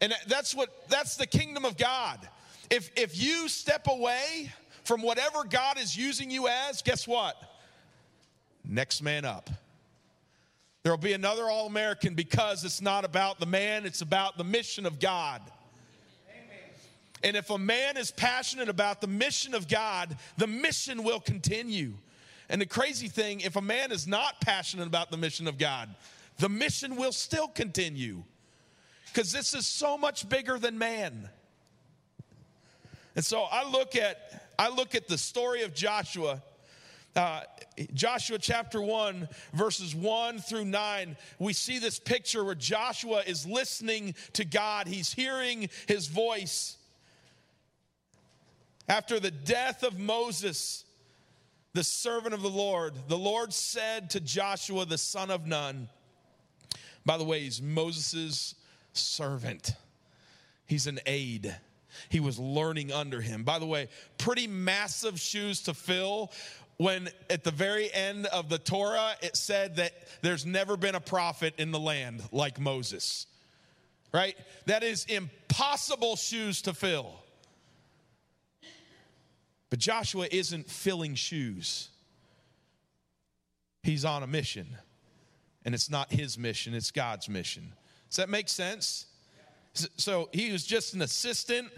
And 0.00 0.14
that's 0.26 0.54
what 0.54 0.88
that's 0.88 1.16
the 1.16 1.26
kingdom 1.26 1.64
of 1.64 1.76
God. 1.76 2.18
If 2.70 2.90
if 2.96 3.20
you 3.20 3.48
step 3.48 3.86
away 3.86 4.50
from 4.84 5.02
whatever 5.02 5.44
God 5.44 5.78
is 5.78 5.96
using 5.96 6.30
you 6.30 6.48
as, 6.48 6.82
guess 6.82 7.06
what? 7.06 7.36
Next 8.64 9.02
man 9.02 9.24
up. 9.24 9.50
There 10.82 10.92
will 10.92 10.98
be 10.98 11.12
another 11.12 11.50
All 11.50 11.66
American 11.66 12.14
because 12.14 12.64
it's 12.64 12.80
not 12.80 13.04
about 13.04 13.38
the 13.38 13.46
man, 13.46 13.84
it's 13.84 14.00
about 14.00 14.38
the 14.38 14.44
mission 14.44 14.86
of 14.86 14.98
God. 14.98 15.42
And 17.22 17.36
if 17.36 17.50
a 17.50 17.58
man 17.58 17.98
is 17.98 18.10
passionate 18.10 18.70
about 18.70 19.02
the 19.02 19.06
mission 19.06 19.54
of 19.54 19.68
God, 19.68 20.16
the 20.38 20.46
mission 20.46 21.04
will 21.04 21.20
continue. 21.20 21.92
And 22.48 22.60
the 22.60 22.66
crazy 22.66 23.08
thing, 23.08 23.40
if 23.40 23.56
a 23.56 23.60
man 23.60 23.92
is 23.92 24.06
not 24.06 24.40
passionate 24.40 24.86
about 24.86 25.10
the 25.10 25.18
mission 25.18 25.46
of 25.46 25.58
God, 25.58 25.94
the 26.40 26.48
mission 26.48 26.96
will 26.96 27.12
still 27.12 27.48
continue. 27.48 28.24
Because 29.06 29.32
this 29.32 29.54
is 29.54 29.66
so 29.66 29.96
much 29.96 30.28
bigger 30.28 30.58
than 30.58 30.78
man. 30.78 31.28
And 33.16 33.24
so 33.24 33.42
I 33.42 33.68
look 33.68 33.96
at 33.96 34.48
I 34.58 34.68
look 34.68 34.94
at 34.94 35.08
the 35.08 35.18
story 35.18 35.62
of 35.62 35.74
Joshua 35.74 36.42
uh, 37.16 37.40
Joshua 37.92 38.38
chapter 38.38 38.80
1, 38.80 39.28
verses 39.52 39.94
1 39.94 40.38
through 40.40 40.66
9, 40.66 41.16
we 41.38 41.52
see 41.52 41.78
this 41.78 41.98
picture 41.98 42.44
where 42.44 42.54
Joshua 42.54 43.22
is 43.26 43.46
listening 43.46 44.14
to 44.34 44.44
God. 44.44 44.86
He's 44.86 45.12
hearing 45.12 45.68
his 45.88 46.06
voice. 46.06 46.76
After 48.88 49.18
the 49.18 49.30
death 49.30 49.82
of 49.82 49.98
Moses, 49.98 50.84
the 51.72 51.84
servant 51.84 52.34
of 52.34 52.42
the 52.42 52.50
Lord, 52.50 52.94
the 53.08 53.18
Lord 53.18 53.52
said 53.52 54.10
to 54.10 54.20
Joshua, 54.20 54.84
the 54.84 54.98
son 54.98 55.30
of 55.30 55.46
Nun, 55.46 55.88
by 57.04 57.16
the 57.16 57.24
way, 57.24 57.40
he's 57.40 57.60
Moses' 57.62 58.54
servant, 58.92 59.72
he's 60.66 60.86
an 60.86 61.00
aide. 61.06 61.56
He 62.08 62.20
was 62.20 62.38
learning 62.38 62.92
under 62.92 63.20
him. 63.20 63.42
By 63.42 63.58
the 63.58 63.66
way, 63.66 63.88
pretty 64.16 64.46
massive 64.46 65.18
shoes 65.18 65.62
to 65.62 65.74
fill 65.74 66.30
when 66.76 67.10
at 67.28 67.44
the 67.44 67.50
very 67.50 67.92
end 67.92 68.26
of 68.26 68.48
the 68.48 68.58
Torah 68.58 69.14
it 69.20 69.36
said 69.36 69.76
that 69.76 69.92
there's 70.22 70.46
never 70.46 70.76
been 70.76 70.94
a 70.94 71.00
prophet 71.00 71.52
in 71.58 71.72
the 71.72 71.80
land 71.80 72.22
like 72.32 72.60
Moses. 72.60 73.26
Right? 74.14 74.36
That 74.66 74.82
is 74.82 75.04
impossible 75.04 76.16
shoes 76.16 76.62
to 76.62 76.72
fill. 76.72 77.22
But 79.68 79.78
Joshua 79.78 80.26
isn't 80.30 80.70
filling 80.70 81.16
shoes. 81.16 81.90
He's 83.82 84.04
on 84.04 84.22
a 84.22 84.26
mission. 84.26 84.68
And 85.64 85.74
it's 85.74 85.90
not 85.90 86.12
his 86.12 86.38
mission, 86.38 86.74
it's 86.74 86.90
God's 86.90 87.28
mission. 87.28 87.72
Does 88.08 88.16
that 88.16 88.28
make 88.28 88.48
sense? 88.48 89.06
So 89.96 90.28
he 90.32 90.50
was 90.50 90.64
just 90.64 90.94
an 90.94 91.02
assistant 91.02 91.70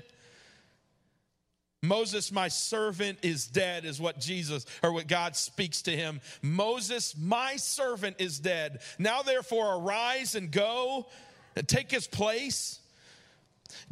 Moses, 1.83 2.31
my 2.31 2.47
servant, 2.47 3.19
is 3.23 3.49
dead, 3.49 3.85
is 3.85 4.01
what 4.01 4.21
Jesus 4.21 4.67
or 4.85 4.93
what 4.93 5.09
God 5.09 5.35
speaks 5.35 5.83
to 5.83 5.91
him. 5.91 6.21
Moses, 6.41 7.17
my 7.19 7.57
servant, 7.57 8.17
is 8.21 8.39
dead. 8.39 8.81
Now, 9.01 9.23
therefore, 9.23 9.77
arise 9.77 10.37
and 10.37 10.53
go 10.53 11.09
and 11.57 11.67
take 11.67 11.91
his 11.91 12.07
place. 12.07 12.79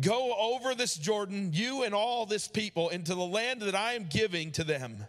Go 0.00 0.34
over 0.38 0.76
this 0.76 0.94
Jordan, 0.94 1.50
you 1.52 1.82
and 1.82 1.92
all 1.92 2.26
this 2.26 2.46
people, 2.46 2.90
into 2.90 3.16
the 3.16 3.26
land 3.26 3.62
that 3.62 3.74
I 3.74 3.94
am 3.94 4.06
giving 4.08 4.52
to 4.52 4.62
them. 4.62 5.04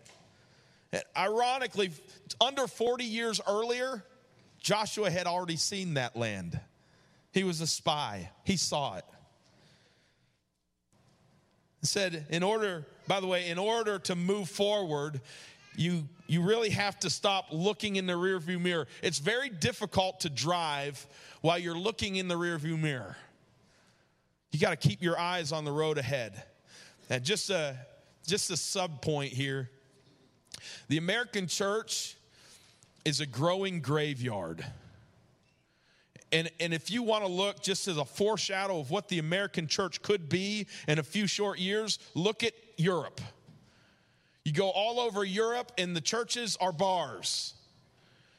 And 0.91 1.03
ironically, 1.15 1.91
under 2.39 2.65
40 2.65 3.03
years 3.03 3.39
earlier, 3.47 4.03
Joshua 4.61 5.09
had 5.09 5.27
already 5.27 5.57
seen 5.57 5.95
that 5.95 6.15
land. 6.15 6.59
He 7.33 7.43
was 7.43 7.61
a 7.61 7.67
spy, 7.67 8.29
he 8.43 8.57
saw 8.57 8.97
it 8.97 9.05
He 11.81 11.87
said, 11.87 12.27
in 12.29 12.43
order, 12.43 12.85
by 13.07 13.19
the 13.19 13.27
way, 13.27 13.49
in 13.49 13.57
order 13.57 13.99
to 13.99 14.15
move 14.15 14.49
forward, 14.49 15.21
you 15.75 16.07
you 16.27 16.41
really 16.41 16.69
have 16.69 16.99
to 16.99 17.09
stop 17.09 17.47
looking 17.51 17.97
in 17.97 18.05
the 18.05 18.13
rearview 18.13 18.61
mirror. 18.61 18.87
It's 19.01 19.19
very 19.19 19.49
difficult 19.49 20.21
to 20.21 20.29
drive 20.29 21.05
while 21.41 21.57
you're 21.57 21.77
looking 21.77 22.15
in 22.17 22.27
the 22.27 22.35
rearview 22.35 22.79
mirror. 22.79 23.17
You 24.51 24.59
got 24.59 24.69
to 24.69 24.87
keep 24.87 25.01
your 25.01 25.19
eyes 25.19 25.51
on 25.51 25.65
the 25.65 25.71
road 25.71 25.97
ahead. 25.97 26.43
And 27.09 27.23
just 27.23 27.49
a 27.49 27.75
just 28.27 28.51
a 28.51 28.57
sub 28.57 29.01
point 29.01 29.33
here. 29.33 29.69
The 30.87 30.97
American 30.97 31.47
church 31.47 32.15
is 33.05 33.19
a 33.19 33.25
growing 33.25 33.81
graveyard. 33.81 34.65
And, 36.31 36.49
and 36.59 36.73
if 36.73 36.89
you 36.89 37.03
want 37.03 37.25
to 37.25 37.31
look 37.31 37.61
just 37.61 37.87
as 37.87 37.97
a 37.97 38.05
foreshadow 38.05 38.79
of 38.79 38.89
what 38.89 39.09
the 39.09 39.19
American 39.19 39.67
church 39.67 40.01
could 40.01 40.29
be 40.29 40.67
in 40.87 40.97
a 40.97 41.03
few 41.03 41.27
short 41.27 41.59
years, 41.59 41.99
look 42.13 42.43
at 42.43 42.53
Europe. 42.77 43.19
You 44.45 44.53
go 44.53 44.69
all 44.69 44.99
over 44.99 45.23
Europe, 45.23 45.71
and 45.77 45.95
the 45.95 46.01
churches 46.01 46.57
are 46.61 46.71
bars. 46.71 47.53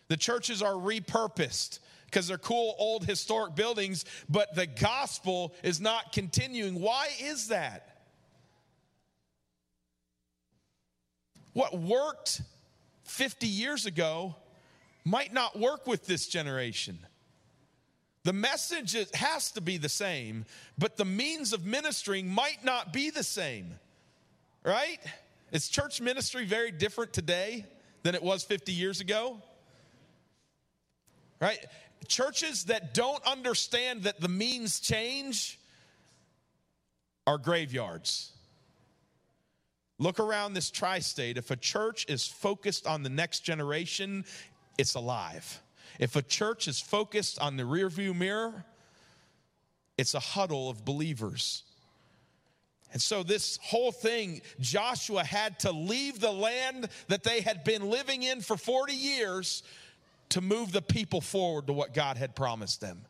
The 0.09 0.17
churches 0.17 0.63
are 0.63 0.73
repurposed 0.73 1.79
because 2.07 2.29
they're 2.29 2.39
cool 2.39 2.75
old 2.79 3.05
historic 3.05 3.55
buildings, 3.55 4.05
but 4.29 4.55
the 4.55 4.67
gospel 4.67 5.55
is 5.63 5.81
not 5.81 6.13
continuing. 6.13 6.81
Why 6.81 7.09
is 7.21 7.49
that? 7.49 7.89
What 11.53 11.79
worked 11.79 12.43
50 13.05 13.47
years 13.47 13.87
ago 13.87 14.37
might 15.05 15.33
not 15.33 15.59
work 15.59 15.87
with 15.87 16.07
this 16.07 16.27
generation. 16.27 16.99
The 18.25 18.33
message 18.33 18.97
has 19.15 19.51
to 19.53 19.61
be 19.61 19.79
the 19.79 19.89
same, 19.89 20.45
but 20.79 20.97
the 20.97 21.05
means 21.05 21.53
of 21.53 21.67
ministering 21.67 22.29
might 22.29 22.65
not 22.65 22.93
be 22.93 23.11
the 23.11 23.25
same, 23.25 23.75
right? 24.65 25.01
Is 25.51 25.69
church 25.69 26.01
ministry 26.01 26.45
very 26.45 26.71
different 26.71 27.13
today 27.13 27.67
than 28.05 28.15
it 28.15 28.23
was 28.23 28.45
50 28.45 28.73
years 28.73 29.01
ago? 29.01 29.39
Right? 31.41 31.59
Churches 32.07 32.65
that 32.65 32.95
don't 32.95 33.25
understand 33.27 34.05
that 34.05 34.21
the 34.21 34.29
means 34.29 34.79
change 34.79 35.59
are 37.27 37.39
graveyards. 37.39 38.33
Look 39.99 40.19
around 40.19 40.55
this 40.55 40.71
tri 40.71 41.01
state. 41.01 41.37
If 41.37 41.51
a 41.51 41.57
church 41.57 42.07
is 42.09 42.27
focused 42.27 42.87
on 42.87 43.03
the 43.03 43.09
next 43.09 43.41
generation, 43.41 44.25
it's 44.79 44.95
alive. 44.95 45.61
If 45.99 46.17
a 46.17 46.23
church 46.23 46.69
is 46.69 46.81
focused 46.81 47.39
on 47.39 47.57
the 47.57 47.65
rearview 47.65 48.17
mirror, 48.17 48.65
it's 49.99 50.15
a 50.15 50.21
huddle 50.21 50.71
of 50.71 50.85
believers. 50.85 51.65
And 52.93 53.01
so, 53.01 53.23
this 53.23 53.59
whole 53.63 53.93
thing, 53.93 54.43
Joshua 54.61 55.25
had 55.25 55.59
to 55.61 55.73
leave 55.73 56.21
the 56.21 56.33
land 56.33 56.89
that 57.09 57.23
they 57.23 57.41
had 57.41 57.65
been 57.65 57.89
living 57.89 58.23
in 58.23 58.43
for 58.43 58.57
40 58.57 58.93
years 58.93 59.63
to 60.31 60.41
move 60.41 60.73
the 60.73 60.83
people 60.83 61.21
forward 61.21 61.67
to 61.69 61.73
what 61.73 61.95
God 61.95 62.17
had 62.17 62.35
promised 62.35 62.81
them. 62.81 63.03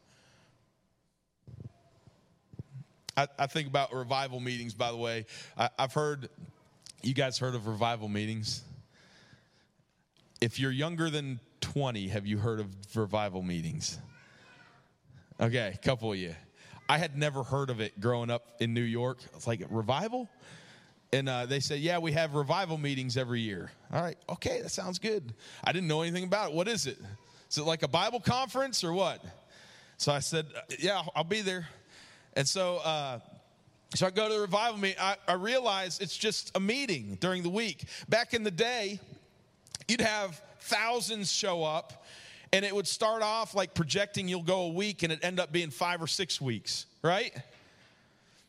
I, 3.16 3.26
I 3.38 3.46
think 3.46 3.68
about 3.68 3.92
revival 3.92 4.40
meetings, 4.40 4.74
by 4.74 4.90
the 4.90 4.96
way. 4.96 5.26
I, 5.56 5.68
I've 5.78 5.92
heard, 5.92 6.28
you 7.02 7.14
guys 7.14 7.38
heard 7.38 7.54
of 7.54 7.66
revival 7.66 8.08
meetings? 8.08 8.62
If 10.40 10.58
you're 10.58 10.72
younger 10.72 11.10
than 11.10 11.40
20 11.62 12.08
have 12.08 12.26
you 12.26 12.38
heard 12.38 12.60
of 12.60 12.68
revival 12.94 13.42
meetings? 13.42 13.98
Okay, 15.40 15.72
a 15.74 15.78
couple 15.78 16.12
of 16.12 16.18
you. 16.18 16.34
I 16.88 16.98
had 16.98 17.16
never 17.16 17.42
heard 17.42 17.70
of 17.70 17.80
it 17.80 17.98
growing 17.98 18.30
up 18.30 18.46
in 18.60 18.74
New 18.74 18.82
York. 18.82 19.18
It's 19.34 19.46
like 19.46 19.62
revival? 19.70 20.28
And 21.12 21.28
uh, 21.28 21.46
they 21.46 21.60
said, 21.60 21.80
Yeah, 21.80 21.98
we 21.98 22.12
have 22.12 22.34
revival 22.34 22.76
meetings 22.76 23.16
every 23.16 23.40
year. 23.40 23.70
All 23.92 24.02
right, 24.02 24.16
okay, 24.28 24.60
that 24.60 24.70
sounds 24.70 24.98
good. 24.98 25.32
I 25.64 25.72
didn't 25.72 25.88
know 25.88 26.02
anything 26.02 26.24
about 26.24 26.50
it. 26.50 26.54
What 26.54 26.68
is 26.68 26.86
it? 26.86 26.98
Is 27.50 27.58
it 27.58 27.64
like 27.64 27.82
a 27.82 27.88
Bible 27.88 28.20
conference 28.20 28.84
or 28.84 28.92
what? 28.92 29.24
So 29.96 30.12
I 30.12 30.18
said, 30.18 30.46
Yeah, 30.78 31.02
I'll 31.14 31.24
be 31.24 31.40
there. 31.40 31.68
And 32.34 32.46
so, 32.46 32.76
uh, 32.78 33.20
so 33.94 34.06
I 34.06 34.10
go 34.10 34.28
to 34.28 34.34
the 34.34 34.40
revival 34.40 34.78
meeting. 34.78 34.98
I, 35.00 35.16
I 35.28 35.34
realize 35.34 36.00
it's 36.00 36.16
just 36.16 36.56
a 36.56 36.60
meeting 36.60 37.18
during 37.20 37.42
the 37.42 37.50
week. 37.50 37.84
Back 38.08 38.32
in 38.32 38.42
the 38.42 38.50
day, 38.50 39.00
you'd 39.86 40.00
have 40.00 40.40
thousands 40.62 41.30
show 41.30 41.64
up, 41.64 42.04
and 42.52 42.64
it 42.64 42.74
would 42.74 42.86
start 42.86 43.22
off 43.22 43.54
like 43.54 43.74
projecting 43.74 44.28
you'll 44.28 44.42
go 44.42 44.62
a 44.62 44.68
week, 44.68 45.02
and 45.02 45.12
it 45.12 45.24
end 45.24 45.40
up 45.40 45.52
being 45.52 45.70
five 45.70 46.02
or 46.02 46.06
six 46.06 46.40
weeks, 46.40 46.86
right? 47.02 47.32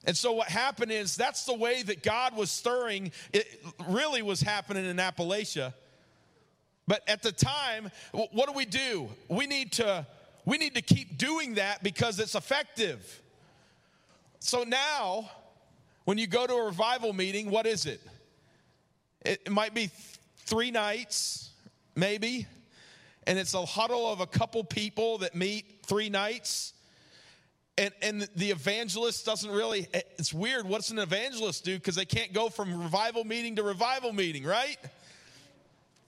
And 0.06 0.18
so 0.18 0.34
what 0.34 0.50
happened 0.50 0.92
is 0.92 1.16
that's 1.16 1.46
the 1.46 1.54
way 1.54 1.82
that 1.84 2.04
God 2.04 2.36
was 2.36 2.52
stirring. 2.52 3.12
It 3.32 3.48
really 3.88 4.22
was 4.22 4.42
happening 4.42 4.86
in 4.86 4.98
Appalachia. 4.98 5.74
But 6.88 7.02
at 7.08 7.24
the 7.24 7.32
time, 7.32 7.90
what 8.12 8.48
do 8.48 8.54
we 8.54 8.66
do? 8.66 9.08
We 9.30 9.48
need 9.48 9.72
to 9.74 10.06
we 10.46 10.58
need 10.58 10.76
to 10.76 10.82
keep 10.82 11.18
doing 11.18 11.56
that 11.56 11.84
because 11.84 12.20
it's 12.20 12.36
effective. 12.36 13.22
So 14.40 14.64
now, 14.64 15.30
when 16.04 16.18
you 16.18 16.28
go 16.28 16.46
to 16.46 16.54
a 16.54 16.66
revival 16.66 17.14
meeting, 17.14 17.50
what 17.50 17.66
is 17.66 17.86
it? 17.86 18.02
It, 19.22 19.50
might 19.50 19.74
be 19.74 19.90
three 20.46 20.70
nights, 20.70 21.52
maybe, 21.96 22.48
and 23.26 23.40
it's 23.40 23.54
a 23.54 23.66
huddle 23.66 24.12
of 24.12 24.20
a 24.20 24.28
couple 24.28 24.64
people 24.64 25.20
that 25.20 25.36
meet 25.36 25.86
three 25.86 26.10
nights. 26.10 26.74
And, 27.78 27.92
and 28.02 28.30
the 28.36 28.52
evangelist 28.52 29.26
doesn't 29.26 29.50
really, 29.50 29.88
it's 29.94 30.34
weird. 30.34 30.68
What's 30.68 30.92
an 30.92 31.00
evangelist 31.00 31.66
do? 31.66 31.76
Because 31.76 31.96
they 31.96 32.06
can't 32.06 32.32
go 32.34 32.50
from 32.50 32.82
revival 32.82 33.24
meeting 33.24 33.56
to 33.56 33.64
revival 33.64 34.14
meeting, 34.14 34.44
right? 34.44 34.78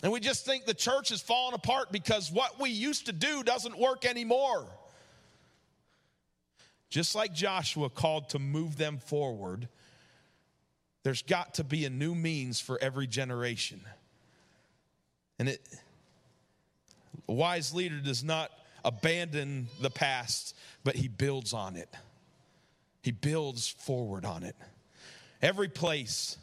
And 0.04 0.12
we 0.12 0.20
just 0.20 0.46
think 0.46 0.66
the 0.66 0.76
church 0.76 1.12
is 1.12 1.22
falling 1.22 1.56
apart 1.56 1.92
because 1.92 2.32
what 2.32 2.60
we 2.60 2.70
used 2.70 3.08
to 3.08 3.12
do 3.12 3.42
doesn't 3.42 3.80
work 3.80 4.06
anymore. 4.06 4.68
Just 6.90 7.16
like 7.16 7.34
Joshua 7.34 7.90
called 7.90 8.30
to 8.30 8.40
move 8.40 8.78
them 8.78 9.00
forward, 9.00 9.68
there's 11.04 11.24
got 11.24 11.56
to 11.56 11.64
be 11.64 11.86
a 11.86 11.90
new 11.90 12.14
means 12.14 12.60
for 12.60 12.78
every 12.82 13.08
generation. 13.08 13.82
And 15.40 15.50
it, 15.50 15.62
a 17.28 17.34
wise 17.34 17.74
leader 17.74 18.00
does 18.00 18.24
not 18.24 18.52
abandon 18.84 19.68
the 19.82 19.90
past, 19.90 20.56
but 20.84 20.96
he 20.96 21.08
builds 21.08 21.54
on 21.54 21.76
it. 21.76 21.90
He 23.02 23.12
builds 23.12 23.68
forward 23.68 24.26
on 24.26 24.44
it. 24.44 24.56
Every 25.42 25.68
place 25.68 26.38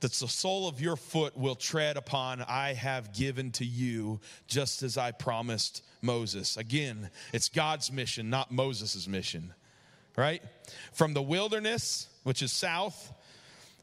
that 0.00 0.12
the 0.12 0.28
sole 0.28 0.68
of 0.68 0.80
your 0.80 0.96
foot 0.96 1.36
will 1.36 1.54
tread 1.54 1.96
upon, 1.96 2.42
I 2.42 2.74
have 2.74 3.12
given 3.12 3.50
to 3.52 3.64
you, 3.64 4.20
just 4.46 4.82
as 4.82 4.96
I 4.96 5.12
promised 5.12 5.82
Moses. 6.00 6.56
Again, 6.56 7.10
it's 7.32 7.48
God's 7.48 7.90
mission, 7.92 8.30
not 8.30 8.50
Moses' 8.50 9.06
mission, 9.06 9.54
right? 10.16 10.42
From 10.92 11.14
the 11.14 11.22
wilderness, 11.22 12.08
which 12.24 12.42
is 12.42 12.52
south, 12.52 13.12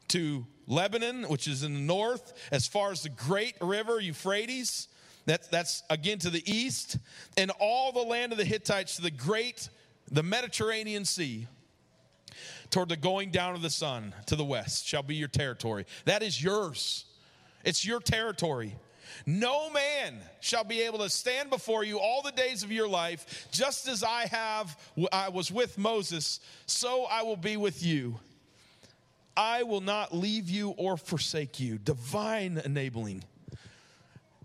to 0.08 0.44
Lebanon, 0.70 1.24
which 1.24 1.48
is 1.48 1.64
in 1.64 1.74
the 1.74 1.80
north, 1.80 2.32
as 2.52 2.66
far 2.66 2.92
as 2.92 3.02
the 3.02 3.08
great 3.08 3.56
river 3.60 4.00
Euphrates, 4.00 4.86
that's, 5.26 5.48
that's 5.48 5.82
again 5.90 6.18
to 6.20 6.30
the 6.30 6.48
east, 6.50 6.96
and 7.36 7.50
all 7.58 7.92
the 7.92 8.00
land 8.00 8.32
of 8.32 8.38
the 8.38 8.44
Hittites 8.44 8.96
to 8.96 9.02
the 9.02 9.10
great, 9.10 9.68
the 10.10 10.22
Mediterranean 10.22 11.04
Sea 11.04 11.48
toward 12.70 12.88
the 12.88 12.96
going 12.96 13.32
down 13.32 13.54
of 13.54 13.62
the 13.62 13.70
sun 13.70 14.14
to 14.26 14.36
the 14.36 14.44
west 14.44 14.86
shall 14.86 15.02
be 15.02 15.16
your 15.16 15.28
territory. 15.28 15.86
That 16.04 16.22
is 16.22 16.42
yours. 16.42 17.04
It's 17.64 17.84
your 17.84 17.98
territory. 17.98 18.76
No 19.26 19.70
man 19.70 20.20
shall 20.40 20.62
be 20.62 20.82
able 20.82 21.00
to 21.00 21.10
stand 21.10 21.50
before 21.50 21.82
you 21.82 21.98
all 21.98 22.22
the 22.22 22.30
days 22.30 22.62
of 22.62 22.70
your 22.70 22.88
life, 22.88 23.48
just 23.50 23.88
as 23.88 24.04
I 24.04 24.26
have 24.26 24.78
I 25.12 25.30
was 25.30 25.50
with 25.50 25.78
Moses, 25.78 26.38
so 26.66 27.06
I 27.10 27.22
will 27.22 27.36
be 27.36 27.56
with 27.56 27.84
you. 27.84 28.20
I 29.36 29.62
will 29.62 29.80
not 29.80 30.14
leave 30.14 30.48
you 30.48 30.70
or 30.70 30.96
forsake 30.96 31.60
you. 31.60 31.78
Divine 31.78 32.60
enabling. 32.64 33.24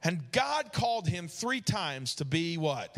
And 0.03 0.31
God 0.31 0.71
called 0.71 1.07
him 1.07 1.27
three 1.27 1.61
times 1.61 2.15
to 2.15 2.25
be 2.25 2.57
what? 2.57 2.95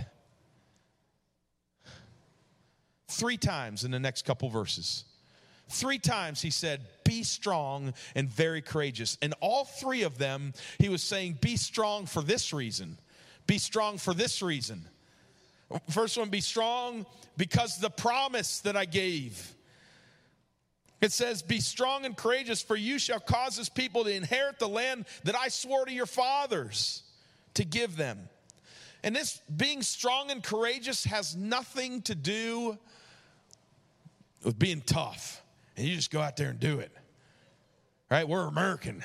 Three 3.08 3.38
times 3.38 3.86
in 3.86 3.92
the 3.92 4.00
next 4.00 4.26
couple 4.26 4.50
verses. 4.50 5.06
Three 5.70 6.00
times 6.00 6.42
he 6.42 6.50
said, 6.50 6.82
Be 7.04 7.24
strong 7.24 7.94
and 8.16 8.30
very 8.30 8.62
courageous. 8.62 9.18
And 9.22 9.34
all 9.40 9.66
three 9.66 10.04
of 10.04 10.18
them, 10.18 10.54
he 10.80 10.90
was 10.90 11.04
saying, 11.04 11.40
Be 11.42 11.58
strong 11.58 12.06
for 12.06 12.22
this 12.22 12.54
reason. 12.54 12.98
Be 13.48 13.58
strong 13.58 13.98
for 13.98 14.14
this 14.14 14.42
reason. 14.42 14.86
First 15.90 16.18
one, 16.18 16.30
be 16.30 16.42
strong 16.42 17.06
because 17.36 17.80
the 17.80 17.90
promise 17.90 18.60
that 18.60 18.78
I 18.78 18.86
gave. 18.86 19.54
It 21.02 21.12
says, 21.12 21.42
Be 21.42 21.60
strong 21.60 22.06
and 22.06 22.16
courageous, 22.16 22.62
for 22.62 22.76
you 22.76 23.00
shall 23.00 23.20
cause 23.20 23.58
this 23.58 23.70
people 23.70 24.04
to 24.04 24.14
inherit 24.14 24.60
the 24.60 24.68
land 24.68 25.06
that 25.24 25.36
I 25.36 25.50
swore 25.50 25.86
to 25.86 25.92
your 25.92 26.06
fathers 26.06 27.04
to 27.54 27.66
give 27.66 27.98
them. 27.98 28.30
And 29.04 29.16
this 29.16 29.42
being 29.56 29.82
strong 29.84 30.32
and 30.32 30.44
courageous 30.44 31.04
has 31.06 31.36
nothing 31.36 32.02
to 32.04 32.16
do 32.16 32.78
with 34.44 34.58
being 34.58 34.82
tough 34.82 35.44
and 35.78 35.88
you 35.88 35.96
just 35.96 36.12
go 36.12 36.20
out 36.20 36.36
there 36.36 36.50
and 36.50 36.60
do 36.60 36.80
it. 36.80 36.92
Right? 38.10 38.28
We're 38.28 38.48
American. 38.48 39.04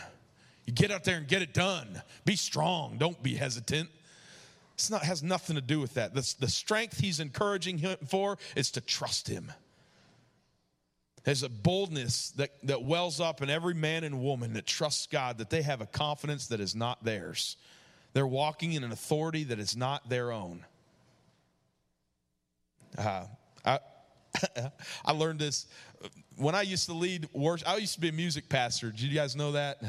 You 0.65 0.73
get 0.73 0.91
out 0.91 1.05
there 1.05 1.19
and 1.19 1.29
get 1.29 1.43
it 1.43 1.53
done. 1.53 2.03
Be 2.25 2.35
strong. 2.35 2.97
Don't 2.99 3.23
be 3.23 3.35
hesitant. 3.35 3.91
It's 4.75 4.91
not 4.91 5.03
has 5.03 5.23
nothing 5.23 5.57
to 5.57 5.63
do 5.63 5.79
with 5.79 5.95
that. 5.95 6.15
The, 6.15 6.35
the 6.41 6.49
strength 6.49 6.99
he's 6.99 7.21
encouraging 7.21 7.79
him 7.79 7.97
for 8.09 8.39
is 8.57 8.71
to 8.73 8.81
trust 8.81 9.29
him. 9.29 9.53
There's 11.25 11.43
a 11.43 11.49
boldness 11.49 12.31
that, 12.33 12.51
that 12.65 12.83
wells 12.83 13.21
up 13.21 13.43
in 13.43 13.51
every 13.51 13.75
man 13.75 14.05
and 14.05 14.21
woman 14.21 14.55
that 14.55 14.67
trusts 14.67 15.07
God, 15.07 15.39
that 15.39 15.51
they 15.51 15.63
have 15.63 15.81
a 15.81 15.87
confidence 15.87 16.49
that 16.49 16.61
is 16.61 16.75
not 16.75 17.05
theirs. 17.05 17.57
They're 18.13 18.27
walking 18.27 18.73
in 18.73 18.85
an 18.85 18.93
authority 18.93 19.45
that 19.45 19.59
is 19.59 19.77
not 19.77 20.09
their 20.09 20.33
own. 20.33 20.65
Uh, 22.99 23.25
I, 23.65 23.79
I 25.05 25.13
learned 25.13 25.39
this 25.39 25.67
when 26.37 26.55
I 26.55 26.63
used 26.63 26.87
to 26.87 26.95
lead 26.95 27.29
worship, 27.33 27.69
I 27.69 27.77
used 27.77 27.95
to 27.95 28.01
be 28.01 28.09
a 28.09 28.13
music 28.13 28.49
pastor. 28.49 28.91
Did 28.91 29.03
you 29.03 29.15
guys 29.15 29.37
know 29.37 29.53
that? 29.53 29.83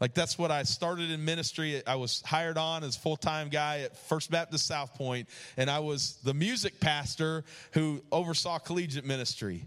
Like 0.00 0.12
that's 0.12 0.38
what 0.38 0.50
I 0.50 0.62
started 0.64 1.10
in 1.10 1.24
ministry. 1.24 1.82
I 1.86 1.94
was 1.94 2.22
hired 2.22 2.58
on 2.58 2.84
as 2.84 2.96
full 2.96 3.16
time 3.16 3.48
guy 3.48 3.80
at 3.80 3.96
First 3.96 4.30
Baptist 4.30 4.66
South 4.66 4.94
Point, 4.94 5.28
and 5.56 5.70
I 5.70 5.78
was 5.78 6.18
the 6.22 6.34
music 6.34 6.80
pastor 6.80 7.44
who 7.72 8.02
oversaw 8.12 8.58
collegiate 8.58 9.06
ministry. 9.06 9.66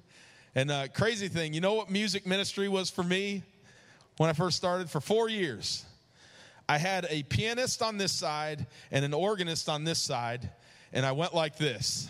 And 0.55 0.71
uh, 0.71 0.87
crazy 0.87 1.27
thing, 1.27 1.53
you 1.53 1.61
know 1.61 1.75
what 1.75 1.89
music 1.89 2.25
ministry 2.25 2.67
was 2.67 2.89
for 2.89 3.03
me 3.03 3.43
when 4.17 4.29
I 4.29 4.33
first 4.33 4.57
started? 4.57 4.89
For 4.89 4.99
four 4.99 5.29
years, 5.29 5.85
I 6.67 6.77
had 6.77 7.07
a 7.09 7.23
pianist 7.23 7.81
on 7.81 7.97
this 7.97 8.11
side 8.11 8.65
and 8.91 9.05
an 9.05 9.13
organist 9.13 9.69
on 9.69 9.83
this 9.83 9.99
side, 9.99 10.49
and 10.91 11.05
I 11.05 11.11
went 11.11 11.33
like 11.33 11.57
this 11.57 12.09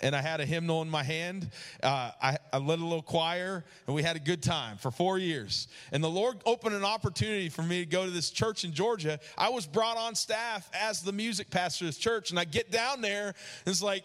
and 0.00 0.14
I 0.14 0.22
had 0.22 0.40
a 0.40 0.46
hymnal 0.46 0.82
in 0.82 0.90
my 0.90 1.02
hand. 1.02 1.50
Uh, 1.82 2.12
I, 2.22 2.38
I, 2.52 2.58
led 2.58 2.78
a 2.78 2.84
little 2.84 3.02
choir, 3.02 3.64
and 3.86 3.94
we 3.94 4.02
had 4.02 4.16
a 4.16 4.20
good 4.20 4.42
time 4.42 4.76
for 4.76 4.90
four 4.90 5.18
years. 5.18 5.68
And 5.92 6.02
the 6.02 6.08
Lord 6.10 6.38
opened 6.46 6.74
an 6.74 6.84
opportunity 6.84 7.48
for 7.48 7.62
me 7.62 7.84
to 7.84 7.86
go 7.86 8.04
to 8.04 8.10
this 8.10 8.30
church 8.30 8.64
in 8.64 8.72
Georgia. 8.72 9.18
I 9.36 9.48
was 9.48 9.66
brought 9.66 9.96
on 9.96 10.14
staff 10.14 10.70
as 10.72 11.02
the 11.02 11.12
music 11.12 11.50
pastor 11.50 11.84
of 11.84 11.88
this 11.88 11.98
church, 11.98 12.30
and 12.30 12.38
I 12.38 12.44
get 12.44 12.70
down 12.70 13.00
there, 13.00 13.28
and 13.28 13.34
it's 13.66 13.82
like, 13.82 14.04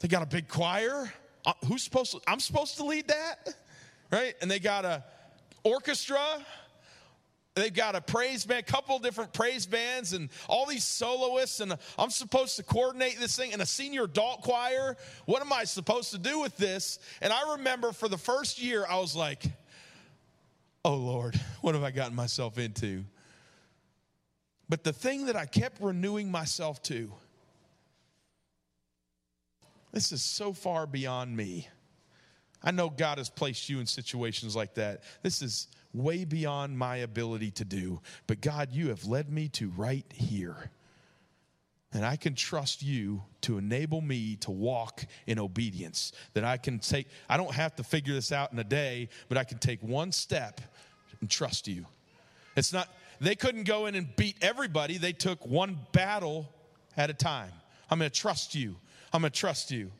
they 0.00 0.08
got 0.08 0.22
a 0.22 0.26
big 0.26 0.48
choir. 0.48 1.12
Uh, 1.44 1.52
who's 1.66 1.82
supposed 1.82 2.12
to? 2.12 2.20
I'm 2.26 2.40
supposed 2.40 2.76
to 2.76 2.84
lead 2.84 3.08
that, 3.08 3.54
right? 4.10 4.34
And 4.42 4.50
they 4.50 4.58
got 4.58 4.84
a 4.84 5.04
orchestra 5.64 6.20
They've 7.56 7.74
got 7.74 7.96
a 7.96 8.00
praise 8.00 8.46
band, 8.46 8.60
a 8.60 8.62
couple 8.62 8.98
different 9.00 9.32
praise 9.32 9.66
bands, 9.66 10.12
and 10.12 10.30
all 10.48 10.66
these 10.66 10.84
soloists. 10.84 11.60
And 11.60 11.76
I'm 11.98 12.10
supposed 12.10 12.56
to 12.56 12.62
coordinate 12.62 13.18
this 13.18 13.36
thing 13.36 13.52
in 13.52 13.60
a 13.60 13.66
senior 13.66 14.04
adult 14.04 14.42
choir. 14.42 14.96
What 15.26 15.42
am 15.42 15.52
I 15.52 15.64
supposed 15.64 16.12
to 16.12 16.18
do 16.18 16.40
with 16.40 16.56
this? 16.56 17.00
And 17.20 17.32
I 17.32 17.52
remember 17.52 17.92
for 17.92 18.08
the 18.08 18.18
first 18.18 18.62
year, 18.62 18.86
I 18.88 18.98
was 18.98 19.16
like, 19.16 19.42
oh 20.84 20.94
Lord, 20.94 21.38
what 21.60 21.74
have 21.74 21.82
I 21.82 21.90
gotten 21.90 22.14
myself 22.14 22.56
into? 22.56 23.04
But 24.68 24.84
the 24.84 24.92
thing 24.92 25.26
that 25.26 25.34
I 25.34 25.46
kept 25.46 25.82
renewing 25.82 26.30
myself 26.30 26.80
to, 26.84 27.12
this 29.92 30.12
is 30.12 30.22
so 30.22 30.52
far 30.52 30.86
beyond 30.86 31.36
me. 31.36 31.68
I 32.62 32.70
know 32.70 32.90
God 32.90 33.18
has 33.18 33.30
placed 33.30 33.68
you 33.68 33.80
in 33.80 33.86
situations 33.86 34.54
like 34.54 34.74
that. 34.74 35.02
This 35.22 35.42
is 35.42 35.68
way 35.94 36.24
beyond 36.24 36.76
my 36.76 36.96
ability 36.96 37.50
to 37.52 37.64
do. 37.64 38.00
But 38.26 38.40
God, 38.40 38.68
you 38.72 38.88
have 38.88 39.06
led 39.06 39.30
me 39.30 39.48
to 39.48 39.70
right 39.70 40.04
here. 40.12 40.70
And 41.92 42.04
I 42.04 42.16
can 42.16 42.34
trust 42.34 42.82
you 42.82 43.22
to 43.40 43.58
enable 43.58 44.00
me 44.00 44.36
to 44.36 44.52
walk 44.52 45.04
in 45.26 45.40
obedience. 45.40 46.12
That 46.34 46.44
I 46.44 46.56
can 46.56 46.78
take, 46.78 47.08
I 47.28 47.36
don't 47.36 47.52
have 47.52 47.74
to 47.76 47.82
figure 47.82 48.14
this 48.14 48.30
out 48.30 48.52
in 48.52 48.58
a 48.60 48.64
day, 48.64 49.08
but 49.28 49.36
I 49.36 49.44
can 49.44 49.58
take 49.58 49.82
one 49.82 50.12
step 50.12 50.60
and 51.20 51.28
trust 51.28 51.66
you. 51.66 51.86
It's 52.56 52.72
not, 52.72 52.88
they 53.20 53.34
couldn't 53.34 53.64
go 53.64 53.86
in 53.86 53.96
and 53.96 54.14
beat 54.16 54.36
everybody, 54.40 54.98
they 54.98 55.12
took 55.12 55.44
one 55.46 55.78
battle 55.92 56.48
at 56.96 57.10
a 57.10 57.14
time. 57.14 57.52
I'm 57.90 57.98
gonna 57.98 58.10
trust 58.10 58.54
you. 58.54 58.76
I'm 59.12 59.22
gonna 59.22 59.30
trust 59.30 59.70
you. 59.70 59.90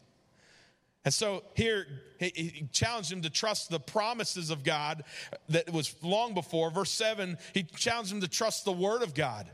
And 1.05 1.15
so 1.15 1.43
here, 1.55 1.87
he 2.19 2.69
challenged 2.73 3.11
him 3.11 3.23
to 3.23 3.31
trust 3.31 3.71
the 3.71 3.81
promises 3.81 4.51
of 4.51 4.63
God 4.63 5.05
that 5.49 5.73
was 5.73 5.95
long 6.03 6.35
before. 6.35 6.71
Verse 6.71 6.91
7, 6.91 7.39
he 7.55 7.63
challenged 7.63 8.13
him 8.13 8.21
to 8.21 8.29
trust 8.29 8.67
the 8.67 8.73
word 8.73 9.03
of 9.03 9.15
God. 9.15 9.49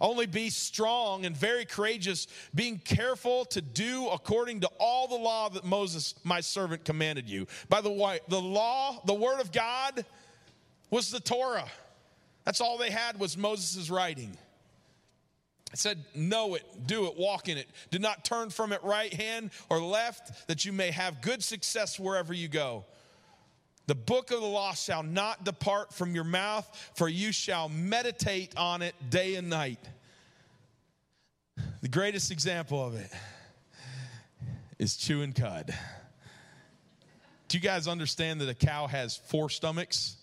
Only 0.00 0.26
be 0.26 0.50
strong 0.50 1.24
and 1.24 1.36
very 1.36 1.64
courageous, 1.64 2.28
being 2.54 2.78
careful 2.78 3.46
to 3.46 3.62
do 3.62 4.08
according 4.08 4.60
to 4.60 4.70
all 4.78 5.08
the 5.08 5.16
law 5.16 5.48
that 5.48 5.64
Moses, 5.64 6.14
my 6.22 6.40
servant, 6.40 6.84
commanded 6.84 7.28
you. 7.28 7.46
By 7.68 7.80
the 7.80 7.90
way, 7.90 8.20
the 8.28 8.40
law, 8.40 9.00
the 9.06 9.14
word 9.14 9.40
of 9.40 9.50
God, 9.52 10.04
was 10.90 11.10
the 11.10 11.20
Torah. 11.20 11.68
That's 12.44 12.60
all 12.60 12.78
they 12.78 12.90
had 12.90 13.18
was 13.18 13.36
Moses' 13.36 13.90
writing. 13.90 14.36
It 15.76 15.80
said, 15.80 16.02
Know 16.14 16.54
it, 16.54 16.64
do 16.86 17.04
it, 17.06 17.18
walk 17.18 17.50
in 17.50 17.58
it. 17.58 17.68
Do 17.90 17.98
not 17.98 18.24
turn 18.24 18.48
from 18.48 18.72
it 18.72 18.82
right 18.82 19.12
hand 19.12 19.50
or 19.68 19.78
left, 19.78 20.48
that 20.48 20.64
you 20.64 20.72
may 20.72 20.90
have 20.90 21.20
good 21.20 21.44
success 21.44 22.00
wherever 22.00 22.32
you 22.32 22.48
go. 22.48 22.86
The 23.86 23.94
book 23.94 24.30
of 24.30 24.40
the 24.40 24.46
law 24.46 24.72
shall 24.72 25.02
not 25.02 25.44
depart 25.44 25.92
from 25.92 26.14
your 26.14 26.24
mouth, 26.24 26.66
for 26.94 27.10
you 27.10 27.30
shall 27.30 27.68
meditate 27.68 28.56
on 28.56 28.80
it 28.80 28.94
day 29.10 29.34
and 29.34 29.50
night. 29.50 29.86
The 31.82 31.88
greatest 31.88 32.30
example 32.30 32.82
of 32.82 32.94
it 32.94 33.10
is 34.78 34.96
chewing 34.96 35.34
cud. 35.34 35.74
Do 37.48 37.58
you 37.58 37.62
guys 37.62 37.86
understand 37.86 38.40
that 38.40 38.48
a 38.48 38.54
cow 38.54 38.86
has 38.86 39.18
four 39.18 39.50
stomachs? 39.50 40.16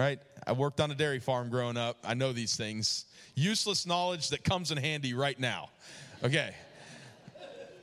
Right? 0.00 0.18
I 0.46 0.52
worked 0.52 0.80
on 0.80 0.90
a 0.90 0.94
dairy 0.94 1.18
farm 1.18 1.50
growing 1.50 1.76
up. 1.76 1.98
I 2.06 2.14
know 2.14 2.32
these 2.32 2.56
things. 2.56 3.04
Useless 3.34 3.86
knowledge 3.86 4.30
that 4.30 4.42
comes 4.44 4.70
in 4.70 4.78
handy 4.78 5.12
right 5.12 5.38
now. 5.38 5.68
Okay. 6.24 6.54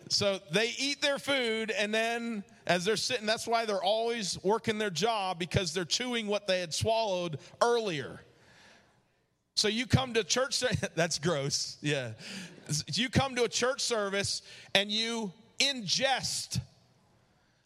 So 0.10 0.40
they 0.52 0.74
eat 0.80 1.00
their 1.00 1.20
food, 1.20 1.70
and 1.70 1.94
then 1.94 2.44
as 2.66 2.86
they're 2.86 2.98
sitting, 2.98 3.28
that's 3.28 3.46
why 3.46 3.66
they're 3.66 3.84
always 3.84 4.40
working 4.42 4.80
their 4.80 4.90
job 4.90 5.38
because 5.38 5.76
they're 5.76 5.86
chewing 5.86 6.26
what 6.26 6.48
they 6.48 6.60
had 6.60 6.74
swallowed 6.74 7.38
earlier. 7.62 8.20
So 9.54 9.68
you 9.68 9.86
come 9.86 10.16
to 10.16 10.24
church, 10.24 10.64
that's 10.96 11.20
gross, 11.20 11.78
yeah. 11.82 12.14
You 12.94 13.10
come 13.10 13.36
to 13.36 13.44
a 13.44 13.50
church 13.50 13.82
service 13.82 14.42
and 14.74 14.92
you 14.92 15.34
ingest. 15.60 16.62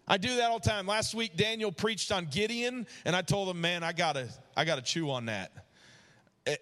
I 0.08 0.18
do 0.18 0.36
that 0.38 0.50
all 0.50 0.60
the 0.60 0.70
time. 0.70 0.88
Last 0.88 1.14
week, 1.14 1.38
Daniel 1.38 1.72
preached 1.72 2.12
on 2.12 2.26
Gideon, 2.26 2.88
and 3.06 3.16
I 3.16 3.22
told 3.22 3.50
him, 3.50 3.62
man, 3.62 3.84
I 3.84 3.94
gotta, 3.94 4.28
I 4.58 4.66
gotta 4.66 4.82
chew 4.82 5.10
on 5.12 5.26
that. 5.28 5.52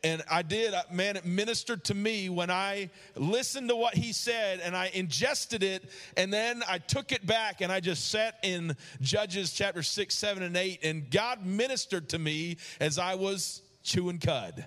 And 0.04 0.21
I 0.30 0.41
did, 0.41 0.73
man, 0.91 1.15
it 1.15 1.25
ministered 1.25 1.86
to 1.86 1.95
me 1.95 2.28
when 2.28 2.52
I 2.52 2.89
listened 3.15 3.69
to 3.69 3.78
what 3.78 3.95
he 3.95 4.12
said 4.12 4.60
and 4.60 4.75
I 4.75 4.91
ingested 4.93 5.63
it, 5.63 5.89
and 6.17 6.34
then 6.34 6.63
I 6.67 6.80
took 6.80 7.13
it 7.13 7.25
back 7.25 7.62
and 7.62 7.71
I 7.71 7.80
just 7.80 8.12
sat 8.12 8.39
in 8.43 8.75
Judges 8.99 9.54
chapter 9.54 9.82
6, 9.82 10.13
7, 10.13 10.43
and 10.43 10.58
8, 10.58 10.80
and 10.84 11.10
God 11.10 11.45
ministered 11.45 12.10
to 12.10 12.19
me 12.19 12.58
as 12.82 12.99
I 12.99 13.15
was 13.15 13.62
chewing 13.82 14.19
cud. 14.19 14.65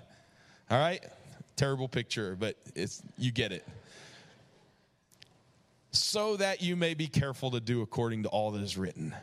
All 0.71 0.79
right? 0.79 1.03
Terrible 1.57 1.87
picture, 1.87 2.35
but 2.39 2.57
it's 2.73 3.03
you 3.19 3.31
get 3.31 3.51
it. 3.51 3.67
So 5.93 6.37
that 6.37 6.61
you 6.61 6.75
may 6.75 6.95
be 6.95 7.07
careful 7.07 7.51
to 7.51 7.59
do 7.59 7.81
according 7.81 8.23
to 8.23 8.29
all 8.29 8.51
that 8.51 8.61
is 8.61 8.77
written. 8.77 9.15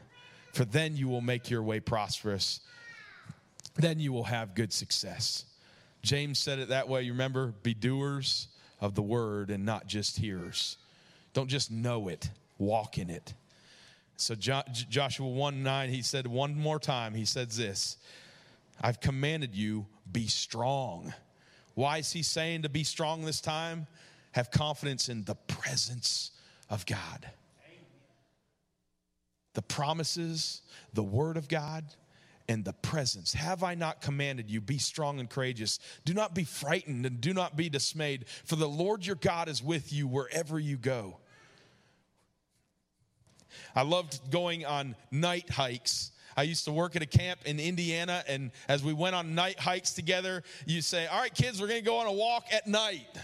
For 0.53 0.65
then 0.65 0.97
you 0.97 1.09
will 1.09 1.21
make 1.21 1.51
your 1.51 1.63
way 1.63 1.81
prosperous. 1.81 2.61
Then 3.75 3.99
you 3.99 4.13
will 4.13 4.25
have 4.25 4.55
good 4.55 4.73
success. 4.73 5.45
James 6.03 6.39
said 6.39 6.59
it 6.59 6.69
that 6.69 6.89
way. 6.89 7.03
You 7.03 7.13
remember? 7.13 7.55
Be 7.63 7.75
doers 7.75 8.49
of 8.81 8.95
the 8.95 9.03
word 9.03 9.51
and 9.51 9.65
not 9.65 9.87
just 9.87 10.17
hearers. 10.17 10.77
Don't 11.33 11.49
just 11.49 11.71
know 11.71 12.09
it, 12.09 12.31
walk 12.59 12.99
in 12.99 13.11
it. 13.11 13.35
So, 14.17 14.35
Joshua 14.35 15.27
1 15.27 15.63
9, 15.63 15.91
he 15.91 16.03
said 16.03 16.27
one 16.27 16.55
more 16.57 16.79
time, 16.79 17.15
he 17.15 17.25
says 17.25 17.57
this 17.57 17.97
I've 18.81 19.01
commanded 19.01 19.55
you, 19.55 19.87
be 20.11 20.27
strong. 20.27 21.15
Why 21.75 21.99
is 21.99 22.13
he 22.13 22.23
saying 22.23 22.63
to 22.63 22.69
be 22.69 22.85
strong 22.85 23.23
this 23.23 23.41
time? 23.41 23.87
Have 24.33 24.51
confidence 24.51 25.09
in 25.09 25.25
the 25.25 25.35
presence 25.35 26.31
of 26.71 26.87
God. 26.87 27.29
The 29.55 29.63
promises, 29.63 30.63
the 30.95 31.03
word 31.03 31.37
of 31.37 31.49
God, 31.49 31.85
and 32.49 32.65
the 32.65 32.73
presence. 32.73 33.33
Have 33.35 33.63
I 33.63 33.75
not 33.75 34.01
commanded 34.01 34.51
you? 34.51 34.61
Be 34.61 34.79
strong 34.79 35.21
and 35.21 35.29
courageous. 35.29 35.79
Do 36.05 36.15
not 36.15 36.35
be 36.35 36.45
frightened 36.45 37.05
and 37.05 37.21
do 37.21 37.35
not 37.35 37.57
be 37.57 37.69
dismayed, 37.69 38.25
for 38.45 38.57
the 38.57 38.69
Lord 38.69 39.05
your 39.05 39.17
God 39.17 39.49
is 39.49 39.63
with 39.63 39.93
you 39.93 40.07
wherever 40.07 40.59
you 40.59 40.77
go. 40.77 41.19
I 43.75 43.83
loved 43.83 44.31
going 44.31 44.65
on 44.65 44.97
night 45.11 45.51
hikes. 45.51 46.13
I 46.37 46.43
used 46.45 46.65
to 46.65 46.73
work 46.73 46.97
at 46.97 47.03
a 47.03 47.07
camp 47.07 47.41
in 47.45 47.61
Indiana, 47.61 48.25
and 48.27 48.53
as 48.69 48.83
we 48.83 48.93
went 48.93 49.15
on 49.15 49.35
night 49.35 49.59
hikes 49.59 49.93
together, 49.93 50.43
you 50.67 50.81
say, 50.81 51.07
All 51.07 51.21
right, 51.21 51.35
kids, 51.35 51.61
we're 51.61 51.69
gonna 51.69 51.83
go 51.83 51.99
on 51.99 52.07
a 52.07 52.13
walk 52.13 52.47
at 52.53 52.67
night. 52.67 53.17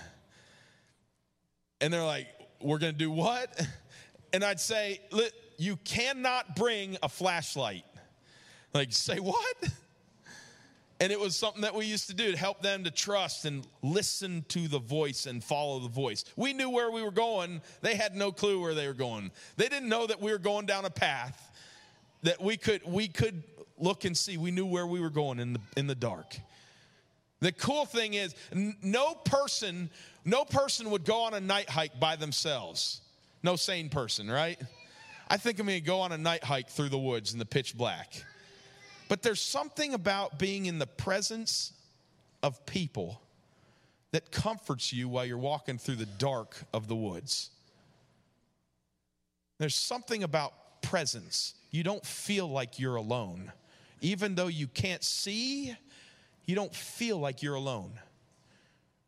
And 1.80 1.92
they're 1.92 2.04
like, 2.04 2.28
We're 2.60 2.78
gonna 2.78 2.92
do 2.92 3.10
what? 3.10 3.66
And 4.32 4.44
I'd 4.44 4.60
say, 4.60 5.00
You 5.56 5.76
cannot 5.76 6.56
bring 6.56 6.98
a 7.02 7.08
flashlight. 7.08 7.84
Like, 8.74 8.88
say 8.92 9.18
what? 9.18 9.56
And 11.00 11.12
it 11.12 11.18
was 11.18 11.36
something 11.36 11.62
that 11.62 11.74
we 11.74 11.86
used 11.86 12.08
to 12.08 12.14
do 12.14 12.32
to 12.32 12.36
help 12.36 12.60
them 12.60 12.84
to 12.84 12.90
trust 12.90 13.44
and 13.44 13.66
listen 13.82 14.44
to 14.48 14.66
the 14.66 14.78
voice 14.78 15.24
and 15.26 15.42
follow 15.42 15.78
the 15.78 15.88
voice. 15.88 16.24
We 16.36 16.52
knew 16.52 16.68
where 16.68 16.90
we 16.90 17.02
were 17.02 17.10
going. 17.10 17.62
They 17.82 17.94
had 17.94 18.14
no 18.14 18.32
clue 18.32 18.60
where 18.60 18.74
they 18.74 18.86
were 18.86 18.94
going. 18.94 19.30
They 19.56 19.68
didn't 19.68 19.88
know 19.88 20.06
that 20.06 20.20
we 20.20 20.32
were 20.32 20.38
going 20.38 20.66
down 20.66 20.84
a 20.84 20.90
path 20.90 21.50
that 22.22 22.40
we 22.40 22.56
could 22.56 22.82
we 22.84 23.08
could 23.08 23.42
look 23.78 24.04
and 24.04 24.16
see. 24.16 24.36
We 24.36 24.50
knew 24.50 24.66
where 24.66 24.86
we 24.86 25.00
were 25.00 25.10
going 25.10 25.38
in 25.38 25.52
the 25.54 25.60
in 25.76 25.86
the 25.86 25.94
dark. 25.94 26.36
The 27.40 27.52
cool 27.52 27.84
thing 27.84 28.14
is 28.14 28.34
no 28.82 29.14
person 29.14 29.90
no 30.26 30.44
person 30.44 30.90
would 30.90 31.04
go 31.04 31.22
on 31.22 31.34
a 31.34 31.40
night 31.40 31.70
hike 31.70 32.00
by 32.00 32.16
themselves. 32.16 33.00
No 33.44 33.54
sane 33.54 33.88
person, 33.88 34.28
right? 34.28 34.60
I 35.28 35.36
think 35.36 35.60
I'm 35.60 35.66
going 35.66 35.78
to 35.78 35.86
go 35.86 36.00
on 36.00 36.10
a 36.10 36.18
night 36.18 36.42
hike 36.42 36.68
through 36.68 36.88
the 36.88 36.98
woods 36.98 37.32
in 37.32 37.38
the 37.38 37.44
pitch 37.44 37.76
black. 37.76 38.24
But 39.08 39.22
there's 39.22 39.40
something 39.40 39.94
about 39.94 40.36
being 40.36 40.66
in 40.66 40.80
the 40.80 40.86
presence 40.86 41.72
of 42.42 42.66
people 42.66 43.22
that 44.10 44.32
comforts 44.32 44.92
you 44.92 45.08
while 45.08 45.24
you're 45.24 45.38
walking 45.38 45.78
through 45.78 45.96
the 45.96 46.06
dark 46.06 46.56
of 46.74 46.88
the 46.88 46.96
woods. 46.96 47.50
There's 49.58 49.76
something 49.76 50.24
about 50.24 50.82
presence. 50.82 51.54
You 51.70 51.84
don't 51.84 52.04
feel 52.04 52.48
like 52.48 52.80
you're 52.80 52.96
alone. 52.96 53.52
Even 54.00 54.34
though 54.34 54.48
you 54.48 54.66
can't 54.66 55.04
see, 55.04 55.76
you 56.46 56.54
don't 56.54 56.74
feel 56.74 57.18
like 57.18 57.42
you're 57.42 57.56
alone. 57.56 57.92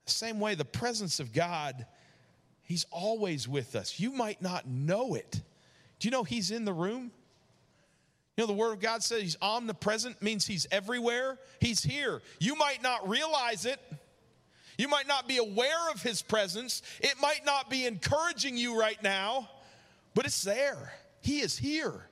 The 0.05 0.13
same 0.13 0.41
way, 0.41 0.55
the 0.55 0.65
presence 0.65 1.21
of 1.21 1.33
God, 1.33 1.87
He's 2.63 2.85
always 2.91 3.49
with 3.49 3.77
us. 3.77 3.99
You 3.99 4.13
might 4.13 4.43
not 4.43 4.67
know 4.67 5.15
it. 5.15 5.41
Do 6.01 6.09
you 6.09 6.11
know 6.11 6.25
He's 6.25 6.51
in 6.51 6.65
the 6.65 6.73
room? 6.73 7.13
You 8.37 8.43
know, 8.43 8.47
the 8.47 8.53
Word 8.53 8.73
of 8.73 8.81
God 8.81 9.03
says 9.03 9.23
He's 9.23 9.37
omnipresent, 9.41 10.21
means 10.21 10.47
He's 10.47 10.67
everywhere. 10.71 11.39
He's 11.61 11.83
here. 11.83 12.23
You 12.39 12.57
might 12.57 12.83
not 12.83 13.09
realize 13.09 13.65
it. 13.65 13.81
You 14.77 14.89
might 14.89 15.09
not 15.09 15.27
be 15.27 15.39
aware 15.39 15.91
of 15.93 16.03
His 16.03 16.23
presence. 16.23 16.83
It 17.01 17.15
might 17.21 17.45
not 17.45 17.69
be 17.69 17.87
encouraging 17.87 18.57
you 18.57 18.79
right 18.79 19.03
now, 19.03 19.49
but 20.15 20.25
it's 20.25 20.43
there. 20.43 20.93
He 21.21 21.41
is 21.41 21.59
here. 21.59 22.08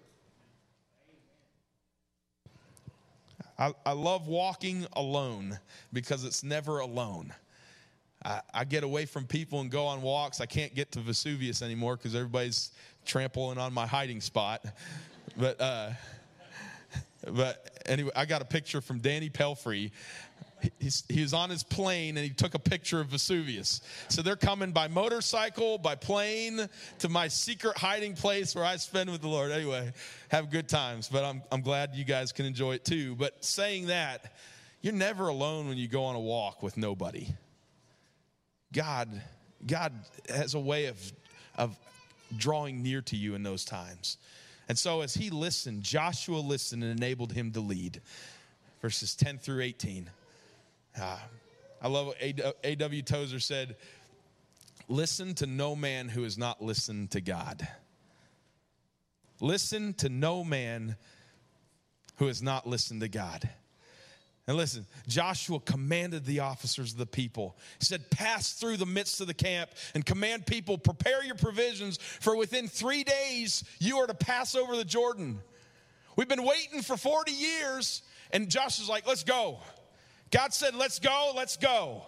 I, 3.59 3.73
I 3.85 3.93
love 3.93 4.27
walking 4.29 4.87
alone 4.93 5.59
because 5.93 6.25
it's 6.25 6.45
never 6.45 6.81
alone. 6.81 7.33
I, 8.25 8.41
I, 8.53 8.65
get 8.65 8.85
away 8.85 9.07
from 9.07 9.27
people 9.27 9.61
and 9.61 9.71
go 9.71 9.87
on 9.87 10.03
walks. 10.03 10.41
I 10.41 10.47
can't 10.47 10.75
get 10.75 10.93
to 10.93 11.01
Vesuvius 11.01 11.63
anymore 11.63 11.97
because 11.97 12.15
everybody's 12.15 12.73
trampling 13.05 13.59
on 13.59 13.73
my 13.73 13.87
hiding 13.87 14.21
spot. 14.21 14.65
But 15.37 15.61
uh, 15.61 15.91
but 17.33 17.83
anyway, 17.87 18.11
I 18.15 18.27
got 18.27 18.43
a 18.43 18.47
picture 18.47 18.81
from 18.81 18.99
Danny 18.99 19.31
Pelfrey. 19.31 19.91
He's, 20.79 21.05
he 21.09 21.23
was 21.23 21.35
on 21.35 21.51
his 21.51 21.63
plane 21.63 22.17
and 22.17 22.25
he 22.25 22.33
took 22.33 22.55
a 22.55 22.59
picture 22.59 23.01
of 23.01 23.09
Vesuvius. 23.09 23.81
So 24.09 24.23
they're 24.23 24.37
coming 24.37 24.73
by 24.73 24.89
motorcycle, 24.89 25.79
by 25.79 25.95
plane 25.95 26.69
to 27.01 27.09
my 27.09 27.29
secret 27.29 27.77
hiding 27.77 28.15
place 28.15 28.55
where 28.55 28.65
I 28.65 28.77
spend 28.77 29.11
with 29.11 29.21
the 29.21 29.29
Lord. 29.29 29.53
Anyway, 29.53 29.93
have 30.31 30.51
good 30.51 30.69
times, 30.69 31.09
but 31.09 31.25
I'm, 31.25 31.43
I'm 31.53 31.61
glad 31.61 31.95
you 31.95 32.05
guys 32.05 32.33
can 32.33 32.47
enjoy 32.47 32.75
it 32.75 32.85
too. 32.85 33.15
But 33.17 33.45
saying 33.45 33.87
that, 33.87 34.33
you're 34.81 34.95
never 34.95 35.29
alone 35.29 35.69
when 35.69 35.77
you 35.77 35.89
go 35.89 36.05
on 36.05 36.17
a 36.17 36.21
walk 36.21 36.63
with 36.63 36.77
nobody. 36.77 37.29
God, 38.73 39.09
God 39.67 39.93
has 40.29 40.55
a 40.55 40.61
way 40.61 40.87
of, 40.87 41.13
of 41.57 41.77
drawing 42.37 42.83
near 42.83 43.03
to 43.03 43.17
you 43.17 43.35
in 43.35 43.43
those 43.43 43.65
times. 43.65 44.19
And 44.69 44.79
so 44.79 45.01
as 45.01 45.15
he 45.15 45.31
listened, 45.31 45.83
Joshua 45.83 46.39
listened 46.39 46.83
and 46.83 46.93
enabled 46.93 47.33
him 47.33 47.53
to 47.53 47.61
lead. 47.61 48.01
Verses 48.83 49.15
10 49.15 49.39
through 49.39 49.63
18. 49.63 50.11
Uh, 51.01 51.19
I 51.83 51.89
love 51.89 52.07
what 52.07 52.17
A.W. 52.65 53.03
Tozer 53.03 53.41
said 53.41 53.77
listen 54.89 55.35
to 55.35 55.47
no 55.47 55.77
man 55.77 56.09
who 56.09 56.23
has 56.23 56.39
not 56.39 56.63
listened 56.63 57.11
to 57.13 57.21
God. 57.21 57.67
Listen 59.41 59.93
to 59.95 60.09
no 60.09 60.43
man 60.43 60.97
who 62.17 62.27
has 62.27 62.43
not 62.43 62.67
listened 62.67 63.03
to 63.03 63.09
God. 63.09 63.49
And 64.49 64.57
listen, 64.57 64.87
Joshua 65.09 65.59
commanded 65.59 66.25
the 66.25 66.41
officers 66.41 66.93
of 66.93 66.99
the 66.99 67.07
people. 67.07 67.57
He 67.81 67.85
said, 67.85 68.09
Pass 68.11 68.53
through 68.53 68.77
the 68.77 68.87
midst 68.87 69.21
of 69.21 69.27
the 69.27 69.35
camp 69.35 69.71
and 69.95 70.07
command 70.07 70.47
people, 70.47 70.79
prepare 70.79 71.25
your 71.25 71.35
provisions, 71.35 71.99
for 71.99 72.37
within 72.37 72.69
three 72.69 73.03
days 73.03 73.65
you 73.81 73.99
are 73.99 74.07
to 74.07 74.15
pass 74.15 74.55
over 74.55 74.77
the 74.77 74.85
Jordan. 74.85 75.41
We've 76.15 76.29
been 76.29 76.45
waiting 76.45 76.81
for 76.83 76.97
40 76.97 77.33
years, 77.33 78.03
and 78.31 78.49
Joshua's 78.49 78.89
like, 78.89 79.07
Let's 79.07 79.25
go. 79.25 79.59
God 80.31 80.53
said, 80.53 80.75
Let's 80.75 80.99
go, 80.99 81.33
let's 81.35 81.57
go. 81.57 82.03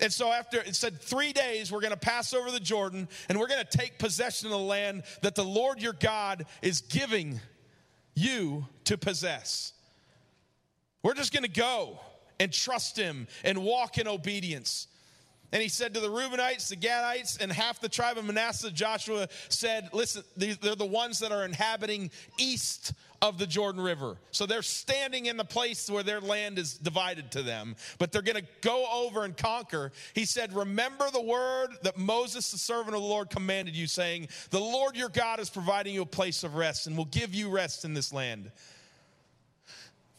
And 0.00 0.12
so, 0.12 0.32
after 0.32 0.58
it 0.58 0.74
said 0.74 1.00
three 1.00 1.32
days, 1.32 1.70
we're 1.70 1.80
going 1.80 1.92
to 1.92 1.96
pass 1.96 2.34
over 2.34 2.50
the 2.50 2.60
Jordan 2.60 3.08
and 3.28 3.38
we're 3.38 3.46
going 3.46 3.64
to 3.64 3.78
take 3.78 3.98
possession 3.98 4.46
of 4.46 4.52
the 4.52 4.58
land 4.58 5.04
that 5.22 5.34
the 5.34 5.44
Lord 5.44 5.80
your 5.80 5.92
God 5.92 6.46
is 6.62 6.80
giving 6.80 7.40
you 8.14 8.66
to 8.84 8.98
possess. 8.98 9.72
We're 11.02 11.14
just 11.14 11.32
going 11.32 11.44
to 11.44 11.48
go 11.48 12.00
and 12.40 12.52
trust 12.52 12.96
him 12.96 13.28
and 13.44 13.58
walk 13.62 13.98
in 13.98 14.08
obedience. 14.08 14.88
And 15.52 15.62
he 15.62 15.68
said 15.68 15.94
to 15.94 16.00
the 16.00 16.08
Reubenites, 16.08 16.68
the 16.68 16.76
Gadites, 16.76 17.40
and 17.40 17.52
half 17.52 17.80
the 17.80 17.88
tribe 17.88 18.18
of 18.18 18.24
Manasseh, 18.24 18.72
Joshua 18.72 19.28
said, 19.48 19.90
Listen, 19.92 20.24
they're 20.36 20.74
the 20.74 20.84
ones 20.84 21.20
that 21.20 21.30
are 21.30 21.44
inhabiting 21.44 22.10
east 22.38 22.92
of 23.24 23.38
the 23.38 23.46
Jordan 23.46 23.80
River. 23.80 24.18
So 24.32 24.44
they're 24.44 24.60
standing 24.60 25.24
in 25.26 25.38
the 25.38 25.46
place 25.46 25.88
where 25.88 26.02
their 26.02 26.20
land 26.20 26.58
is 26.58 26.74
divided 26.74 27.30
to 27.32 27.42
them, 27.42 27.74
but 27.98 28.12
they're 28.12 28.20
going 28.20 28.42
to 28.42 28.46
go 28.60 28.86
over 28.92 29.24
and 29.24 29.34
conquer. 29.34 29.92
He 30.12 30.26
said, 30.26 30.52
Remember 30.52 31.10
the 31.10 31.22
word 31.22 31.70
that 31.84 31.96
Moses, 31.96 32.50
the 32.50 32.58
servant 32.58 32.94
of 32.94 33.00
the 33.00 33.08
Lord, 33.08 33.30
commanded 33.30 33.74
you, 33.74 33.86
saying, 33.86 34.28
The 34.50 34.60
Lord 34.60 34.94
your 34.94 35.08
God 35.08 35.40
is 35.40 35.48
providing 35.48 35.94
you 35.94 36.02
a 36.02 36.06
place 36.06 36.44
of 36.44 36.54
rest 36.54 36.86
and 36.86 36.98
will 36.98 37.06
give 37.06 37.34
you 37.34 37.48
rest 37.48 37.86
in 37.86 37.94
this 37.94 38.12
land. 38.12 38.52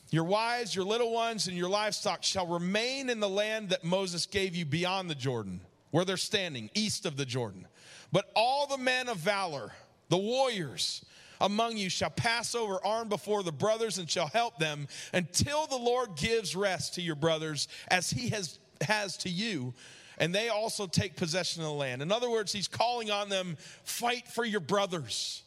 Your 0.09 0.23
wives, 0.23 0.75
your 0.75 0.85
little 0.85 1.13
ones, 1.13 1.45
and 1.45 1.55
your 1.55 1.69
livestock 1.69 2.23
shall 2.23 2.47
remain 2.47 3.11
in 3.11 3.19
the 3.19 3.29
land 3.29 3.69
that 3.69 3.83
Moses 3.83 4.25
gave 4.25 4.55
you 4.55 4.65
beyond 4.65 5.11
the 5.11 5.15
Jordan, 5.15 5.61
where 5.91 6.05
they're 6.05 6.17
standing, 6.17 6.71
east 6.73 7.05
of 7.05 7.17
the 7.17 7.25
Jordan. 7.25 7.67
But 8.11 8.31
all 8.35 8.65
the 8.65 8.79
men 8.79 9.09
of 9.09 9.17
valor, 9.17 9.73
the 10.09 10.17
warriors 10.17 11.05
among 11.41 11.77
you, 11.77 11.89
shall 11.89 12.09
pass 12.09 12.55
over 12.55 12.79
armed 12.85 13.09
before 13.09 13.43
the 13.43 13.51
brothers 13.51 13.97
and 13.97 14.09
shall 14.09 14.27
help 14.27 14.57
them 14.57 14.87
until 15.13 15.67
the 15.67 15.77
Lord 15.77 16.15
gives 16.15 16.55
rest 16.55 16.95
to 16.95 17.01
your 17.01 17.15
brothers 17.15 17.67
as 17.87 18.09
he 18.09 18.29
has, 18.29 18.59
has 18.81 19.17
to 19.17 19.29
you. 19.29 19.73
And 20.17 20.33
they 20.33 20.49
also 20.49 20.87
take 20.87 21.17
possession 21.17 21.61
of 21.61 21.67
the 21.67 21.73
land. 21.73 22.01
In 22.01 22.11
other 22.11 22.29
words, 22.29 22.51
he's 22.51 22.69
calling 22.69 23.11
on 23.11 23.29
them 23.29 23.57
fight 23.83 24.27
for 24.27 24.45
your 24.45 24.61
brothers. 24.61 25.43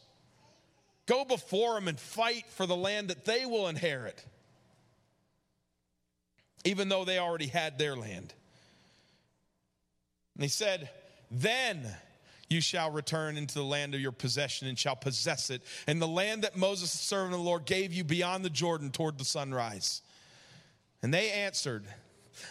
Go 1.07 1.25
before 1.25 1.73
them 1.73 1.87
and 1.87 1.99
fight 1.99 2.45
for 2.49 2.67
the 2.67 2.75
land 2.75 3.09
that 3.09 3.25
they 3.25 3.45
will 3.45 3.67
inherit 3.67 4.23
even 6.63 6.89
though 6.89 7.05
they 7.05 7.19
already 7.19 7.47
had 7.47 7.77
their 7.77 7.95
land. 7.95 8.33
And 10.35 10.43
he 10.43 10.49
said, 10.49 10.89
Then 11.31 11.95
you 12.49 12.61
shall 12.61 12.91
return 12.91 13.37
into 13.37 13.55
the 13.55 13.63
land 13.63 13.93
of 13.93 14.01
your 14.01 14.11
possession 14.11 14.67
and 14.67 14.77
shall 14.77 14.95
possess 14.95 15.49
it, 15.49 15.61
and 15.87 16.01
the 16.01 16.07
land 16.07 16.43
that 16.43 16.57
Moses, 16.57 16.91
the 16.91 16.97
servant 16.97 17.33
of 17.33 17.39
the 17.39 17.45
Lord, 17.45 17.65
gave 17.65 17.93
you 17.93 18.03
beyond 18.03 18.43
the 18.43 18.49
Jordan 18.49 18.91
toward 18.91 19.17
the 19.17 19.25
sunrise. 19.25 20.01
And 21.01 21.13
they 21.13 21.31
answered, 21.31 21.85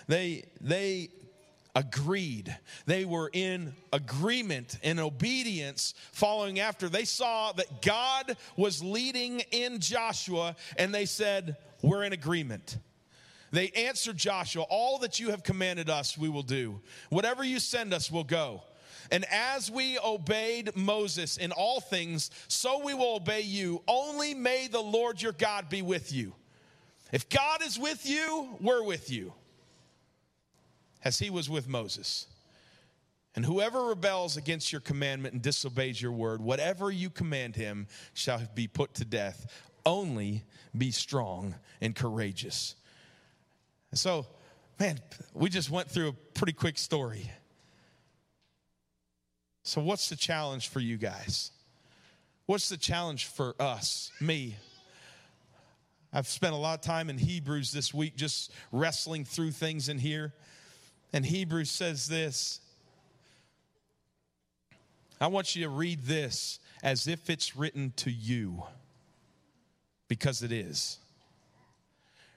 they, 0.07 0.44
they 0.61 1.11
agreed. 1.74 2.57
They 2.86 3.05
were 3.05 3.30
in 3.32 3.72
agreement 3.92 4.78
in 4.82 4.99
obedience, 4.99 5.94
following 6.12 6.61
after. 6.61 6.88
They 6.88 7.05
saw 7.05 7.53
that 7.53 7.82
God 7.82 8.36
was 8.57 8.82
leading 8.82 9.40
in 9.53 9.80
Joshua, 9.80 10.57
and 10.76 10.94
they 10.94 11.07
said, 11.07 11.57
We're 11.82 12.05
in 12.05 12.12
agreement. 12.12 12.78
They 13.51 13.70
answered 13.70 14.16
Joshua, 14.16 14.64
All 14.68 14.99
that 14.99 15.20
you 15.20 15.30
have 15.30 15.42
commanded 15.42 15.88
us, 15.88 16.18
we 16.18 16.28
will 16.28 16.42
do. 16.42 16.80
Whatever 17.11 17.44
you 17.44 17.61
send 17.61 17.94
us, 17.94 18.11
we'll 18.11 18.24
go. 18.24 18.62
And 19.11 19.24
as 19.30 19.70
we 19.70 19.98
obeyed 19.98 20.76
Moses 20.76 21.36
in 21.36 21.52
all 21.52 21.80
things, 21.80 22.30
so 22.48 22.84
we 22.84 22.94
will 22.94 23.16
obey 23.16 23.40
you. 23.40 23.82
Only 23.88 24.34
may 24.34 24.68
the 24.68 24.80
Lord 24.80 25.22
your 25.22 25.32
God 25.32 25.68
be 25.68 25.82
with 25.82 26.12
you. 26.12 26.34
If 27.12 27.28
God 27.28 27.62
is 27.64 27.78
with 27.78 28.09
you, 28.09 28.56
we're 28.61 28.82
with 28.82 29.11
you, 29.11 29.32
as 31.04 31.18
he 31.18 31.30
was 31.30 31.48
with 31.48 31.68
Moses. 31.68 32.26
And 33.34 33.44
whoever 33.44 33.86
rebels 33.86 34.36
against 34.36 34.72
your 34.72 34.80
commandment 34.80 35.32
and 35.32 35.42
disobeys 35.42 36.02
your 36.02 36.12
word, 36.12 36.42
whatever 36.42 36.90
you 36.90 37.09
command 37.09 37.56
him 37.56 37.86
shall 38.12 38.42
be 38.54 38.66
put 38.66 38.94
to 38.94 39.04
death. 39.04 39.46
Only 39.86 40.44
be 40.76 40.90
strong 40.90 41.54
and 41.80 41.94
courageous. 41.94 42.74
So, 43.94 44.26
man, 44.78 44.98
we 45.32 45.48
just 45.48 45.70
went 45.70 45.88
through 45.88 46.09
a 46.09 46.12
pretty 46.12 46.52
quick 46.52 46.76
story. 46.76 47.30
So, 49.69 49.83
what's 49.83 50.09
the 50.09 50.16
challenge 50.16 50.69
for 50.69 50.81
you 50.81 50.97
guys? 50.97 51.51
What's 52.47 52.71
the 52.71 52.79
challenge 52.79 53.27
for 53.27 53.55
us, 53.61 54.11
me? 54.19 54.57
I've 56.11 56.27
spent 56.27 56.55
a 56.55 56.57
lot 56.57 56.79
of 56.79 56.81
time 56.81 57.11
in 57.11 57.19
Hebrews 57.19 57.71
this 57.71 57.93
week 57.93 58.16
just 58.16 58.51
wrestling 58.73 59.27
through 59.27 59.51
things 59.51 59.91
in 59.91 59.99
here. 59.99 60.33
And 61.12 61.23
Hebrews 61.23 61.71
says 61.71 62.09
this 62.09 62.62
I 65.21 65.27
want 65.27 65.55
you 65.55 65.64
to 65.64 65.69
read 65.69 66.01
this 66.05 66.61
as 66.83 67.07
if 67.07 67.29
it's 67.29 67.55
written 67.55 67.93
to 67.97 68.11
you, 68.11 68.62
because 70.09 70.43
it 70.43 70.51
is. 70.51 70.97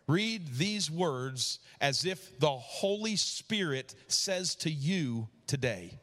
Read 0.06 0.56
these 0.56 0.92
words 0.92 1.60
as 1.80 2.04
if 2.04 2.38
the 2.42 2.52
Holy 2.52 3.16
Spirit 3.16 3.96
says 4.10 4.54
to 4.56 4.70
you 4.70 5.30
today. 5.48 5.98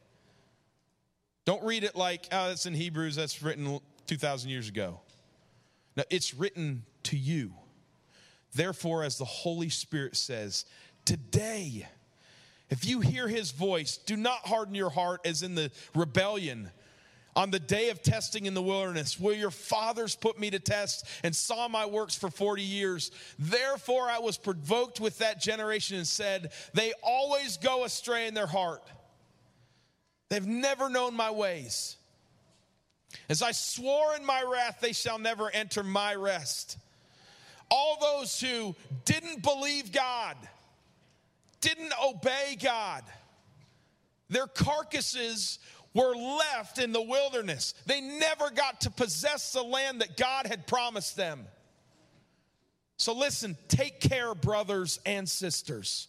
Don't 1.49 1.65
read 1.65 1.83
it 1.83 1.97
like, 1.97 2.29
oh, 2.31 2.49
that's 2.49 2.67
in 2.67 2.75
Hebrews, 2.75 3.17
that's 3.17 3.43
written 3.43 3.81
2,000 4.07 4.51
years 4.51 4.69
ago. 4.69 5.01
No, 5.97 6.05
it's 6.11 6.35
written 6.35 6.83
to 7.05 7.17
you. 7.17 7.55
Therefore, 8.55 9.03
as 9.03 9.17
the 9.17 9.25
Holy 9.25 9.71
Spirit 9.71 10.15
says, 10.15 10.67
today, 11.07 11.89
if 12.69 12.85
you 12.85 13.01
hear 13.01 13.29
his 13.29 13.51
voice, 13.53 13.97
do 13.97 14.15
not 14.15 14.47
harden 14.47 14.75
your 14.75 14.91
heart 14.91 15.23
as 15.25 15.43
in 15.43 15.55
the 15.55 15.71
rebellion 15.95 16.71
on 17.35 17.51
the 17.51 17.59
day 17.59 17.89
of 17.89 18.03
testing 18.03 18.45
in 18.45 18.53
the 18.53 18.61
wilderness, 18.61 19.19
where 19.19 19.35
your 19.35 19.51
fathers 19.51 20.15
put 20.17 20.39
me 20.39 20.51
to 20.51 20.59
test 20.59 21.07
and 21.25 21.35
saw 21.35 21.67
my 21.67 21.87
works 21.87 22.15
for 22.15 22.29
40 22.29 22.61
years. 22.61 23.11
Therefore, 23.39 24.11
I 24.11 24.19
was 24.19 24.37
provoked 24.37 25.01
with 25.01 25.17
that 25.21 25.41
generation 25.41 25.97
and 25.97 26.07
said, 26.07 26.53
They 26.75 26.93
always 27.03 27.57
go 27.57 27.85
astray 27.85 28.27
in 28.27 28.35
their 28.35 28.47
heart. 28.47 28.83
They've 30.29 30.47
never 30.47 30.89
known 30.89 31.15
my 31.15 31.31
ways. 31.31 31.97
As 33.29 33.43
I 33.43 33.53
swore 33.53 34.15
in 34.17 34.25
my 34.25 34.43
wrath, 34.43 34.79
they 34.81 34.93
shall 34.93 35.19
never 35.19 35.51
enter 35.51 35.83
my 35.83 36.15
rest. 36.15 36.79
All 37.71 37.99
those 38.01 38.41
who 38.41 38.75
didn't 39.05 39.43
believe 39.43 39.93
God, 39.93 40.37
didn't 41.61 41.93
obey 42.03 42.57
God, 42.63 43.05
their 44.31 44.47
carcasses 44.47 45.59
were 45.95 46.15
left 46.15 46.79
in 46.79 46.93
the 46.93 47.03
wilderness. 47.03 47.75
They 47.87 48.01
never 48.01 48.51
got 48.51 48.83
to 48.83 48.91
possess 48.91 49.53
the 49.53 49.63
land 49.63 50.01
that 50.01 50.17
God 50.17 50.47
had 50.47 50.67
promised 50.67 51.17
them. 51.17 51.47
So 52.99 53.15
listen, 53.15 53.57
take 53.69 54.01
care, 54.01 54.35
brothers 54.35 54.99
and 55.07 55.29
sisters. 55.29 56.09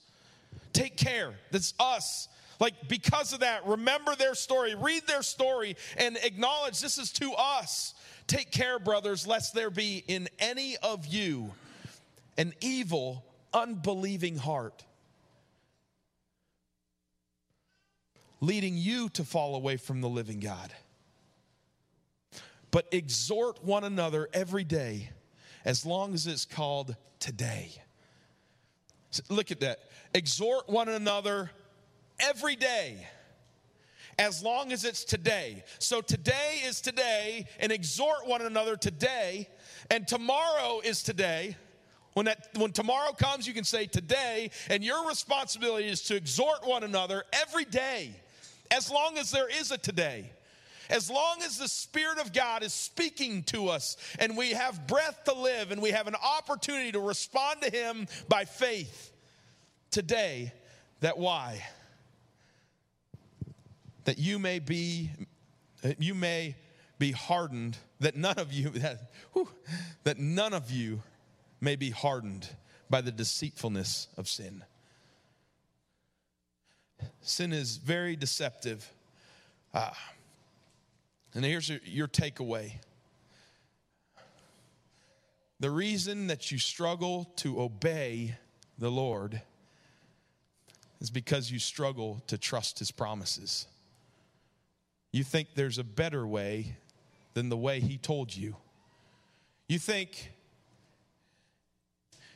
Take 0.73 0.97
care. 0.97 1.33
That's 1.51 1.73
us. 1.79 2.27
Like, 2.59 2.87
because 2.87 3.33
of 3.33 3.39
that, 3.39 3.65
remember 3.65 4.15
their 4.15 4.35
story, 4.35 4.75
read 4.75 5.07
their 5.07 5.21
story, 5.23 5.77
and 5.97 6.17
acknowledge 6.17 6.81
this 6.81 6.97
is 6.97 7.11
to 7.13 7.31
us. 7.33 7.93
Take 8.27 8.51
care, 8.51 8.79
brothers, 8.79 9.25
lest 9.25 9.53
there 9.53 9.69
be 9.69 10.03
in 10.07 10.27
any 10.39 10.75
of 10.77 11.07
you 11.07 11.51
an 12.37 12.53
evil, 12.61 13.23
unbelieving 13.53 14.37
heart 14.37 14.83
leading 18.41 18.77
you 18.77 19.09
to 19.09 19.23
fall 19.23 19.55
away 19.55 19.77
from 19.77 20.01
the 20.01 20.09
living 20.09 20.39
God. 20.39 20.73
But 22.71 22.87
exhort 22.91 23.63
one 23.63 23.83
another 23.83 24.29
every 24.33 24.63
day 24.63 25.09
as 25.65 25.85
long 25.85 26.13
as 26.13 26.27
it's 26.27 26.45
called 26.45 26.95
today. 27.19 27.71
Look 29.27 29.51
at 29.51 29.59
that. 29.61 29.79
Exhort 30.13 30.69
one 30.69 30.87
another 30.87 31.49
every 32.19 32.55
day 32.55 33.07
as 34.19 34.43
long 34.43 34.73
as 34.73 34.83
it's 34.83 35.05
today. 35.05 35.63
So 35.79 36.01
today 36.01 36.61
is 36.65 36.81
today, 36.81 37.45
and 37.59 37.71
exhort 37.71 38.27
one 38.27 38.41
another 38.41 38.75
today, 38.75 39.47
and 39.89 40.05
tomorrow 40.07 40.81
is 40.83 41.01
today. 41.01 41.55
When, 42.13 42.25
that, 42.25 42.49
when 42.57 42.73
tomorrow 42.73 43.13
comes, 43.13 43.47
you 43.47 43.53
can 43.53 43.63
say 43.63 43.85
today, 43.85 44.51
and 44.69 44.83
your 44.83 45.07
responsibility 45.07 45.87
is 45.87 46.01
to 46.03 46.15
exhort 46.15 46.67
one 46.67 46.83
another 46.83 47.23
every 47.31 47.63
day 47.63 48.13
as 48.71 48.91
long 48.91 49.17
as 49.17 49.31
there 49.31 49.47
is 49.47 49.71
a 49.71 49.77
today. 49.77 50.29
As 50.89 51.09
long 51.09 51.37
as 51.43 51.57
the 51.57 51.67
Spirit 51.67 52.19
of 52.19 52.33
God 52.33 52.63
is 52.63 52.73
speaking 52.73 53.43
to 53.43 53.69
us 53.69 53.95
and 54.17 54.35
we 54.35 54.51
have 54.51 54.87
breath 54.87 55.23
to 55.25 55.33
live 55.33 55.71
and 55.71 55.81
we 55.81 55.91
have 55.91 56.07
an 56.07 56.15
opportunity 56.15 56.91
to 56.91 56.99
respond 56.99 57.61
to 57.61 57.69
Him 57.69 58.07
by 58.27 58.45
faith 58.45 59.13
today, 59.91 60.51
that 61.01 61.17
why? 61.17 61.63
That 64.09 64.17
you 64.17 64.39
may 64.39 64.57
be, 64.57 65.11
you 65.99 66.15
may 66.15 66.55
be 66.97 67.11
hardened, 67.11 67.77
that 67.99 68.15
none 68.15 68.39
of 68.39 68.51
you, 68.51 68.69
that, 68.69 69.11
whew, 69.33 69.47
that 70.03 70.17
none 70.17 70.51
of 70.51 70.71
you 70.71 71.03
may 71.61 71.75
be 71.75 71.91
hardened 71.91 72.49
by 72.89 73.01
the 73.01 73.11
deceitfulness 73.11 74.07
of 74.17 74.27
sin. 74.27 74.63
Sin 77.21 77.53
is 77.53 77.77
very 77.77 78.15
deceptive. 78.15 78.91
Uh, 79.75 79.91
and 81.35 81.45
here's 81.45 81.69
your, 81.69 81.79
your 81.85 82.07
takeaway 82.07 82.71
the 85.59 85.69
reason 85.69 86.25
that 86.25 86.51
you 86.51 86.57
struggle 86.57 87.31
to 87.35 87.61
obey 87.61 88.37
the 88.79 88.89
Lord 88.89 89.39
is 90.99 91.11
because 91.11 91.51
you 91.51 91.59
struggle 91.59 92.23
to 92.25 92.39
trust 92.39 92.79
his 92.79 92.89
promises. 92.89 93.67
You 95.11 95.23
think 95.23 95.49
there's 95.55 95.77
a 95.77 95.83
better 95.83 96.25
way 96.25 96.75
than 97.33 97.49
the 97.49 97.57
way 97.57 97.79
he 97.79 97.97
told 97.97 98.35
you. 98.35 98.55
You 99.67 99.79
think 99.79 100.31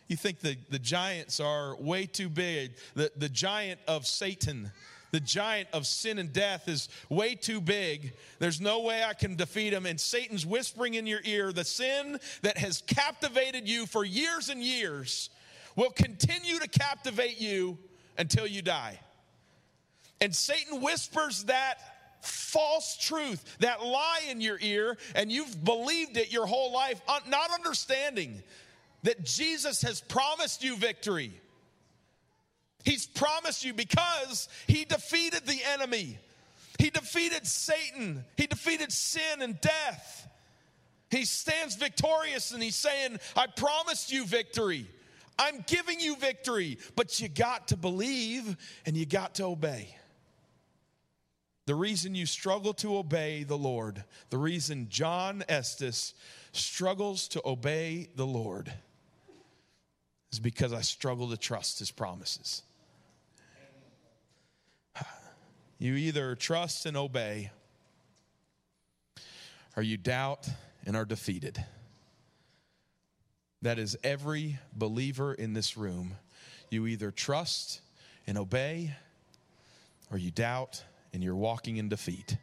you 0.07 0.17
think 0.17 0.41
the, 0.41 0.57
the 0.69 0.79
giants 0.79 1.39
are 1.39 1.75
way 1.77 2.05
too 2.05 2.29
big. 2.29 2.73
The, 2.93 3.11
the 3.15 3.29
giant 3.29 3.79
of 3.87 4.05
Satan, 4.05 4.71
the 5.11 5.19
giant 5.19 5.69
of 5.73 5.87
sin 5.87 6.19
and 6.19 6.31
death 6.31 6.67
is 6.67 6.89
way 7.09 7.35
too 7.35 7.61
big. 7.61 8.13
There's 8.37 8.59
no 8.59 8.81
way 8.81 9.03
I 9.03 9.13
can 9.13 9.35
defeat 9.35 9.73
him. 9.73 9.85
And 9.85 9.99
Satan's 9.99 10.45
whispering 10.45 10.95
in 10.95 11.07
your 11.07 11.21
ear 11.23 11.51
the 11.51 11.63
sin 11.63 12.19
that 12.41 12.57
has 12.57 12.83
captivated 12.85 13.67
you 13.67 13.85
for 13.85 14.03
years 14.03 14.49
and 14.49 14.61
years 14.61 15.29
will 15.75 15.91
continue 15.91 16.59
to 16.59 16.67
captivate 16.67 17.39
you 17.39 17.77
until 18.17 18.45
you 18.45 18.61
die. 18.61 18.99
And 20.21 20.35
Satan 20.35 20.81
whispers 20.81 21.45
that 21.45 21.79
false 22.23 22.97
truth, 22.97 23.57
that 23.59 23.83
lie 23.83 24.21
in 24.29 24.41
your 24.41 24.57
ear, 24.61 24.97
and 25.15 25.31
you've 25.31 25.63
believed 25.63 26.17
it 26.17 26.31
your 26.31 26.45
whole 26.45 26.71
life, 26.71 27.01
not 27.27 27.51
understanding 27.51 28.41
that 29.03 29.23
Jesus 29.23 29.81
has 29.81 30.01
promised 30.01 30.63
you 30.63 30.77
victory. 30.77 31.33
He's 32.83 33.05
promised 33.05 33.63
you 33.63 33.73
because 33.73 34.49
he 34.67 34.85
defeated 34.85 35.45
the 35.45 35.59
enemy. 35.73 36.17
He 36.79 36.89
defeated 36.89 37.45
Satan. 37.47 38.25
He 38.35 38.47
defeated 38.47 38.91
sin 38.91 39.41
and 39.41 39.59
death. 39.61 40.27
He 41.09 41.25
stands 41.25 41.75
victorious 41.75 42.51
and 42.51 42.63
he's 42.63 42.75
saying, 42.75 43.19
I 43.35 43.47
promised 43.47 44.11
you 44.11 44.25
victory. 44.25 44.87
I'm 45.37 45.63
giving 45.67 45.99
you 45.99 46.15
victory, 46.15 46.77
but 46.95 47.19
you 47.19 47.29
got 47.29 47.69
to 47.69 47.77
believe 47.77 48.57
and 48.85 48.97
you 48.97 49.05
got 49.05 49.35
to 49.35 49.45
obey. 49.45 49.95
The 51.65 51.75
reason 51.75 52.13
you 52.13 52.25
struggle 52.25 52.73
to 52.75 52.97
obey 52.97 53.43
the 53.43 53.57
Lord, 53.57 54.03
the 54.29 54.37
reason 54.37 54.87
John 54.89 55.43
Estes 55.47 56.13
struggles 56.51 57.27
to 57.29 57.41
obey 57.45 58.09
the 58.15 58.25
Lord 58.25 58.73
is 60.31 60.39
because 60.39 60.73
I 60.73 60.81
struggle 60.81 61.29
to 61.29 61.37
trust 61.37 61.79
his 61.79 61.89
promises. 61.89 62.63
You 65.79 65.95
either 65.95 66.35
trust 66.35 66.85
and 66.85 66.97
obey, 66.97 67.51
or 69.75 69.83
you 69.83 69.97
doubt 69.97 70.47
and 70.85 70.95
are 70.95 71.05
defeated. 71.05 71.63
That 73.61 73.79
is 73.79 73.97
every 74.03 74.59
believer 74.75 75.33
in 75.33 75.53
this 75.53 75.77
room. 75.77 76.15
You 76.69 76.87
either 76.87 77.11
trust 77.11 77.81
and 78.27 78.37
obey, 78.37 78.95
or 80.11 80.17
you 80.17 80.31
doubt 80.31 80.83
and 81.13 81.23
you're 81.23 81.35
walking 81.35 81.77
in 81.77 81.89
defeat. 81.89 82.37